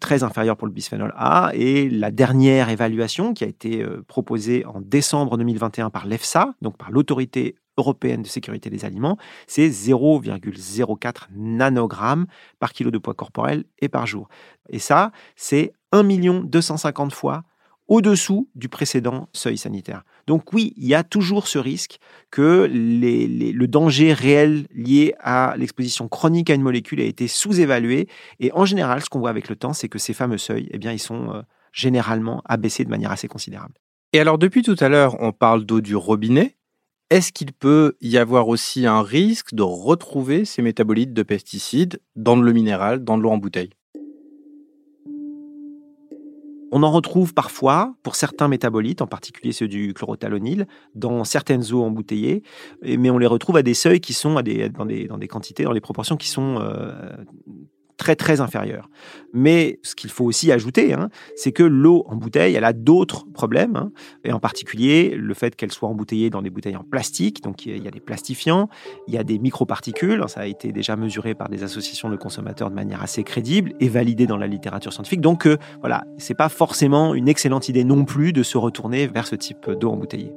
très 0.00 0.22
inférieures 0.22 0.56
pour 0.56 0.66
le 0.66 0.72
bisphénol 0.72 1.12
A. 1.16 1.50
Et 1.54 1.88
la 1.88 2.10
dernière 2.10 2.68
évaluation 2.68 3.34
qui 3.34 3.44
a 3.44 3.46
été 3.46 3.82
euh, 3.82 4.04
proposée 4.06 4.64
en 4.66 4.80
décembre 4.80 5.36
2021 5.36 5.90
par 5.90 6.06
l'EFSA, 6.06 6.54
donc 6.62 6.76
par 6.76 6.90
l'autorité 6.90 7.56
européenne 7.76 8.22
de 8.22 8.28
sécurité 8.28 8.70
des 8.70 8.84
aliments, 8.84 9.16
c'est 9.46 9.68
0,04 9.68 11.28
nanogrammes 11.34 12.26
par 12.58 12.72
kilo 12.72 12.90
de 12.90 12.98
poids 12.98 13.14
corporel 13.14 13.64
et 13.80 13.88
par 13.88 14.06
jour. 14.06 14.28
Et 14.68 14.78
ça, 14.78 15.12
c'est 15.36 15.72
1 15.92 16.04
250 16.44 17.12
fois 17.12 17.44
au-dessous 17.88 18.48
du 18.54 18.68
précédent 18.68 19.28
seuil 19.32 19.58
sanitaire. 19.58 20.04
Donc 20.30 20.52
oui, 20.52 20.74
il 20.76 20.86
y 20.86 20.94
a 20.94 21.02
toujours 21.02 21.48
ce 21.48 21.58
risque 21.58 21.98
que 22.30 22.70
le 22.70 23.66
danger 23.66 24.12
réel 24.12 24.68
lié 24.72 25.12
à 25.18 25.56
l'exposition 25.58 26.06
chronique 26.06 26.50
à 26.50 26.54
une 26.54 26.62
molécule 26.62 27.00
ait 27.00 27.08
été 27.08 27.26
sous-évalué. 27.26 28.06
Et 28.38 28.52
en 28.52 28.64
général, 28.64 29.02
ce 29.02 29.10
qu'on 29.10 29.18
voit 29.18 29.30
avec 29.30 29.48
le 29.48 29.56
temps, 29.56 29.72
c'est 29.72 29.88
que 29.88 29.98
ces 29.98 30.12
fameux 30.12 30.38
seuils, 30.38 30.68
eh 30.70 30.78
bien, 30.78 30.92
ils 30.92 31.00
sont 31.00 31.34
euh, 31.34 31.42
généralement 31.72 32.42
abaissés 32.44 32.84
de 32.84 32.90
manière 32.90 33.10
assez 33.10 33.26
considérable. 33.26 33.74
Et 34.12 34.20
alors, 34.20 34.38
depuis 34.38 34.62
tout 34.62 34.76
à 34.78 34.88
l'heure, 34.88 35.16
on 35.18 35.32
parle 35.32 35.64
d'eau 35.64 35.80
du 35.80 35.96
robinet. 35.96 36.56
Est-ce 37.10 37.32
qu'il 37.32 37.52
peut 37.52 37.96
y 38.00 38.16
avoir 38.16 38.46
aussi 38.46 38.86
un 38.86 39.02
risque 39.02 39.52
de 39.52 39.64
retrouver 39.64 40.44
ces 40.44 40.62
métabolites 40.62 41.12
de 41.12 41.24
pesticides 41.24 42.00
dans 42.14 42.36
de 42.36 42.42
l'eau 42.42 42.98
dans 42.98 43.16
l'eau 43.16 43.30
en 43.30 43.38
bouteille? 43.38 43.70
On 46.72 46.82
en 46.82 46.90
retrouve 46.90 47.34
parfois 47.34 47.94
pour 48.02 48.16
certains 48.16 48.48
métabolites, 48.48 49.02
en 49.02 49.06
particulier 49.06 49.52
ceux 49.52 49.68
du 49.68 49.94
chlorothalonil, 49.94 50.66
dans 50.94 51.24
certaines 51.24 51.72
eaux 51.72 51.82
embouteillées, 51.82 52.42
mais 52.82 53.10
on 53.10 53.18
les 53.18 53.26
retrouve 53.26 53.56
à 53.56 53.62
des 53.62 53.74
seuils 53.74 54.00
qui 54.00 54.12
sont 54.12 54.40
des, 54.42 54.68
dans, 54.68 54.86
des, 54.86 55.08
des 55.08 55.28
quantités, 55.28 55.64
dans 55.64 55.72
les 55.72 55.80
proportions 55.80 56.16
qui 56.16 56.28
sont 56.28 56.58
euh, 56.60 56.92
très 58.00 58.16
très 58.16 58.40
inférieure. 58.40 58.88
Mais 59.34 59.78
ce 59.82 59.94
qu'il 59.94 60.08
faut 60.08 60.24
aussi 60.24 60.50
ajouter, 60.50 60.94
hein, 60.94 61.10
c'est 61.36 61.52
que 61.52 61.62
l'eau 61.62 62.04
en 62.08 62.16
bouteille, 62.16 62.54
elle 62.54 62.64
a 62.64 62.72
d'autres 62.72 63.26
problèmes, 63.34 63.76
hein, 63.76 63.92
et 64.24 64.32
en 64.32 64.40
particulier 64.40 65.14
le 65.14 65.34
fait 65.34 65.54
qu'elle 65.54 65.70
soit 65.70 65.88
embouteillée 65.88 66.30
dans 66.30 66.40
des 66.40 66.48
bouteilles 66.48 66.76
en 66.76 66.82
plastique, 66.82 67.42
donc 67.42 67.66
il 67.66 67.84
y 67.84 67.86
a 67.86 67.90
des 67.90 68.00
plastifiants, 68.00 68.70
il 69.06 69.12
y 69.12 69.18
a 69.18 69.22
des 69.22 69.38
microparticules, 69.38 70.24
ça 70.28 70.40
a 70.40 70.46
été 70.46 70.72
déjà 70.72 70.96
mesuré 70.96 71.34
par 71.34 71.50
des 71.50 71.62
associations 71.62 72.08
de 72.08 72.16
consommateurs 72.16 72.70
de 72.70 72.74
manière 72.74 73.02
assez 73.02 73.22
crédible 73.22 73.74
et 73.80 73.90
validé 73.90 74.26
dans 74.26 74.38
la 74.38 74.46
littérature 74.46 74.94
scientifique. 74.94 75.20
Donc 75.20 75.46
euh, 75.46 75.58
voilà, 75.80 76.04
c'est 76.16 76.34
pas 76.34 76.48
forcément 76.48 77.14
une 77.14 77.28
excellente 77.28 77.68
idée 77.68 77.84
non 77.84 78.06
plus 78.06 78.32
de 78.32 78.42
se 78.42 78.56
retourner 78.56 79.06
vers 79.08 79.26
ce 79.26 79.36
type 79.36 79.70
d'eau 79.70 79.90
embouteillée. 79.90 80.32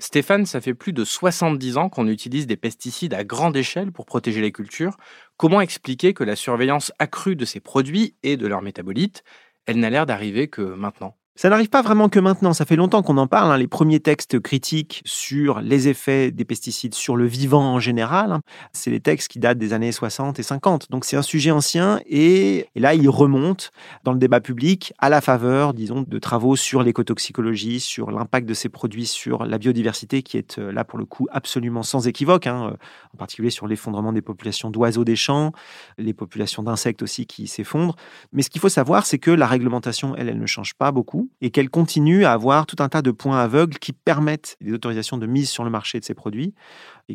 Stéphane, 0.00 0.46
ça 0.46 0.60
fait 0.60 0.74
plus 0.74 0.92
de 0.92 1.04
70 1.04 1.76
ans 1.76 1.88
qu'on 1.88 2.08
utilise 2.08 2.48
des 2.48 2.56
pesticides 2.56 3.14
à 3.14 3.22
grande 3.22 3.56
échelle 3.56 3.92
pour 3.92 4.04
protéger 4.04 4.40
les 4.40 4.50
cultures. 4.50 4.96
Comment 5.36 5.60
expliquer 5.60 6.12
que 6.12 6.24
la 6.24 6.34
surveillance 6.34 6.92
accrue 6.98 7.36
de 7.36 7.44
ces 7.44 7.60
produits 7.60 8.16
et 8.24 8.36
de 8.36 8.48
leurs 8.48 8.62
métabolites, 8.62 9.22
elle 9.66 9.78
n'a 9.78 9.90
l'air 9.90 10.06
d'arriver 10.06 10.48
que 10.48 10.62
maintenant? 10.62 11.16
Ça 11.40 11.48
n'arrive 11.48 11.70
pas 11.70 11.80
vraiment 11.80 12.10
que 12.10 12.20
maintenant, 12.20 12.52
ça 12.52 12.66
fait 12.66 12.76
longtemps 12.76 13.00
qu'on 13.02 13.16
en 13.16 13.26
parle. 13.26 13.50
Hein. 13.50 13.56
Les 13.56 13.66
premiers 13.66 13.98
textes 13.98 14.38
critiques 14.40 15.00
sur 15.06 15.62
les 15.62 15.88
effets 15.88 16.30
des 16.30 16.44
pesticides 16.44 16.94
sur 16.94 17.16
le 17.16 17.24
vivant 17.24 17.64
en 17.64 17.80
général, 17.80 18.32
hein, 18.32 18.40
c'est 18.74 18.90
les 18.90 19.00
textes 19.00 19.28
qui 19.28 19.38
datent 19.38 19.56
des 19.56 19.72
années 19.72 19.90
60 19.90 20.38
et 20.38 20.42
50. 20.42 20.90
Donc 20.90 21.06
c'est 21.06 21.16
un 21.16 21.22
sujet 21.22 21.50
ancien 21.50 21.98
et, 22.06 22.66
là 22.76 22.92
il 22.94 23.08
remonte 23.08 23.70
dans 24.04 24.12
le 24.12 24.18
débat 24.18 24.42
public 24.42 24.92
à 24.98 25.08
la 25.08 25.22
faveur, 25.22 25.72
disons, 25.72 26.04
de 26.06 26.18
travaux 26.18 26.56
sur 26.56 26.82
l'écotoxicologie, 26.82 27.80
sur 27.80 28.10
l'impact 28.10 28.46
de 28.46 28.52
ces 28.52 28.68
produits 28.68 29.06
sur 29.06 29.46
la 29.46 29.56
biodiversité 29.56 30.22
qui 30.22 30.36
est 30.36 30.58
euh, 30.58 30.70
là 30.70 30.84
pour 30.84 30.98
le 30.98 31.06
coup 31.06 31.26
absolument 31.30 31.82
sans 31.82 32.06
équivoque, 32.06 32.48
hein, 32.48 32.66
euh, 32.66 32.76
en 33.14 33.16
particulier 33.16 33.48
sur 33.48 33.66
l'effondrement 33.66 34.12
des 34.12 34.20
populations 34.20 34.68
d'oiseaux 34.68 35.04
des 35.04 35.16
champs, 35.16 35.52
les 35.96 36.12
populations 36.12 36.62
d'insectes 36.62 37.00
aussi 37.00 37.24
qui 37.24 37.46
s'effondrent. 37.46 37.96
Mais 38.34 38.42
ce 38.42 38.50
qu'il 38.50 38.60
faut 38.60 38.68
savoir, 38.68 39.06
c'est 39.06 39.18
que 39.18 39.30
la 39.30 39.46
réglementation, 39.46 40.14
elle, 40.16 40.28
elle 40.28 40.38
ne 40.38 40.44
change 40.44 40.74
pas 40.74 40.92
beaucoup 40.92 41.29
et 41.40 41.50
qu'elle 41.50 41.70
continue 41.70 42.24
à 42.24 42.32
avoir 42.32 42.66
tout 42.66 42.76
un 42.80 42.88
tas 42.88 43.02
de 43.02 43.10
points 43.10 43.38
aveugles 43.38 43.78
qui 43.78 43.92
permettent 43.92 44.56
des 44.60 44.72
autorisations 44.72 45.16
de 45.16 45.26
mise 45.26 45.48
sur 45.48 45.64
le 45.64 45.70
marché 45.70 45.98
de 45.98 46.04
ces 46.04 46.14
produits. 46.14 46.54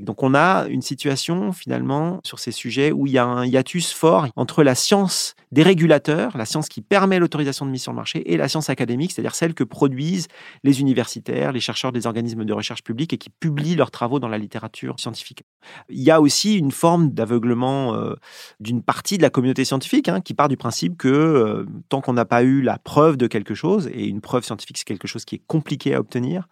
Donc 0.01 0.23
on 0.23 0.33
a 0.33 0.67
une 0.67 0.81
situation 0.81 1.51
finalement 1.51 2.19
sur 2.23 2.39
ces 2.39 2.51
sujets 2.51 2.91
où 2.91 3.07
il 3.07 3.13
y 3.13 3.17
a 3.17 3.25
un 3.25 3.45
hiatus 3.45 3.93
fort 3.93 4.27
entre 4.35 4.63
la 4.63 4.75
science 4.75 5.35
des 5.51 5.63
régulateurs, 5.63 6.37
la 6.37 6.45
science 6.45 6.67
qui 6.67 6.81
permet 6.81 7.19
l'autorisation 7.19 7.65
de 7.65 7.71
mise 7.71 7.83
sur 7.83 7.91
le 7.91 7.95
marché, 7.95 8.31
et 8.31 8.37
la 8.37 8.49
science 8.49 8.69
académique, 8.69 9.13
c'est-à-dire 9.13 9.35
celle 9.35 9.53
que 9.53 9.63
produisent 9.63 10.27
les 10.63 10.81
universitaires, 10.81 11.51
les 11.51 11.59
chercheurs 11.59 11.91
des 11.91 12.07
organismes 12.07 12.43
de 12.43 12.53
recherche 12.53 12.83
publics 12.83 13.13
et 13.13 13.17
qui 13.17 13.29
publient 13.29 13.75
leurs 13.75 13.91
travaux 13.91 14.19
dans 14.19 14.27
la 14.27 14.37
littérature 14.37 14.99
scientifique. 14.99 15.43
Il 15.89 16.01
y 16.01 16.11
a 16.11 16.19
aussi 16.19 16.57
une 16.57 16.71
forme 16.71 17.11
d'aveuglement 17.11 17.95
euh, 17.95 18.15
d'une 18.59 18.83
partie 18.83 19.17
de 19.17 19.21
la 19.21 19.29
communauté 19.29 19.63
scientifique 19.65 20.09
hein, 20.09 20.19
qui 20.19 20.33
part 20.33 20.49
du 20.49 20.57
principe 20.57 20.97
que 20.97 21.07
euh, 21.07 21.65
tant 21.89 22.01
qu'on 22.01 22.13
n'a 22.13 22.25
pas 22.25 22.43
eu 22.43 22.61
la 22.61 22.77
preuve 22.77 23.17
de 23.17 23.27
quelque 23.27 23.55
chose, 23.55 23.89
et 23.95 24.07
une 24.07 24.21
preuve 24.21 24.43
scientifique 24.43 24.77
c'est 24.77 24.85
quelque 24.85 25.07
chose 25.07 25.25
qui 25.25 25.35
est 25.35 25.41
compliqué 25.47 25.95
à 25.95 25.99
obtenir, 25.99 26.47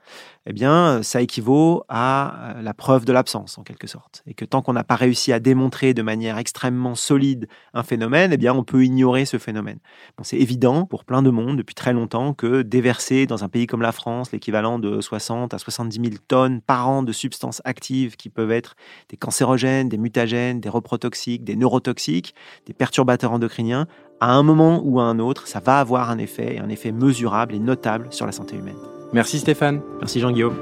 eh 0.46 0.54
bien 0.54 1.04
ça 1.04 1.22
équivaut 1.22 1.84
à 1.90 2.56
euh, 2.58 2.62
la 2.62 2.74
preuve 2.74 3.06
de 3.06 3.14
l'absence 3.14 3.58
en 3.58 3.64
quelque 3.64 3.88
sorte. 3.88 4.24
Et 4.26 4.34
que 4.34 4.46
tant 4.46 4.62
qu'on 4.62 4.74
n'a 4.74 4.84
pas 4.84 4.96
réussi 4.96 5.34
à 5.34 5.40
démontrer 5.40 5.94
de 5.94 6.02
manière 6.02 6.38
extrêmement 6.38 6.96
solide 6.96 7.48
un 7.74 7.84
phénomène, 7.84 8.32
eh 8.34 8.38
bien 8.38 8.54
on 8.54 8.64
peut 8.64 8.86
ignorer 8.86 9.26
ce 9.26 9.38
phénomène. 9.38 9.80
C'est 10.24 10.38
évident 10.38 10.86
pour 10.86 11.04
plein 11.04 11.22
de 11.22 11.30
monde 11.30 11.58
depuis 11.58 11.76
très 11.76 11.92
longtemps 11.92 12.34
que 12.34 12.62
déverser 12.62 13.26
dans 13.28 13.44
un 13.44 13.50
pays 13.50 13.68
comme 13.68 13.82
la 13.82 13.92
France 13.92 14.32
l'équivalent 14.32 14.80
de 14.80 15.02
60 15.02 15.54
à 15.54 15.58
70 15.58 16.00
000 16.02 16.16
tonnes 16.28 16.62
par 16.62 16.88
an 16.88 17.04
de 17.04 17.12
substances 17.12 17.62
actives 17.66 18.16
qui 18.16 18.30
peuvent 18.30 18.52
être 18.52 18.76
des 19.10 19.18
cancérogènes, 19.18 19.90
des 19.90 19.98
mutagènes, 19.98 20.62
des 20.62 20.70
reprotoxiques, 20.70 21.44
des 21.44 21.56
neurotoxiques, 21.56 22.34
des 22.66 22.74
perturbateurs 22.74 23.32
endocriniens, 23.34 23.88
à 24.24 24.32
un 24.32 24.42
moment 24.42 24.82
ou 24.86 25.02
à 25.02 25.04
un 25.04 25.20
autre, 25.20 25.50
ça 25.50 25.60
va 25.60 25.82
avoir 25.82 26.10
un 26.10 26.18
effet, 26.18 26.58
un 26.58 26.70
effet 26.70 26.94
mesurable 26.94 27.54
et 27.54 27.60
notable 27.60 28.08
sur 28.10 28.26
la 28.26 28.32
santé 28.32 28.56
humaine. 28.56 28.78
Merci 29.12 29.38
Stéphane. 29.38 29.82
Merci 30.00 30.22
Jean-Guillaume. 30.22 30.56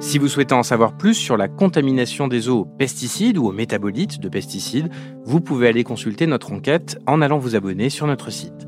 Si 0.00 0.18
vous 0.18 0.26
souhaitez 0.26 0.54
en 0.54 0.64
savoir 0.64 0.96
plus 0.96 1.14
sur 1.14 1.36
la 1.36 1.46
contamination 1.46 2.26
des 2.26 2.48
eaux 2.48 2.62
aux 2.62 2.64
pesticides 2.64 3.38
ou 3.38 3.46
aux 3.46 3.52
métabolites 3.52 4.18
de 4.18 4.28
pesticides, 4.28 4.90
vous 5.24 5.40
pouvez 5.40 5.68
aller 5.68 5.84
consulter 5.84 6.26
notre 6.26 6.52
enquête 6.52 6.98
en 7.06 7.22
allant 7.22 7.38
vous 7.38 7.54
abonner 7.54 7.88
sur 7.88 8.08
notre 8.08 8.30
site. 8.30 8.67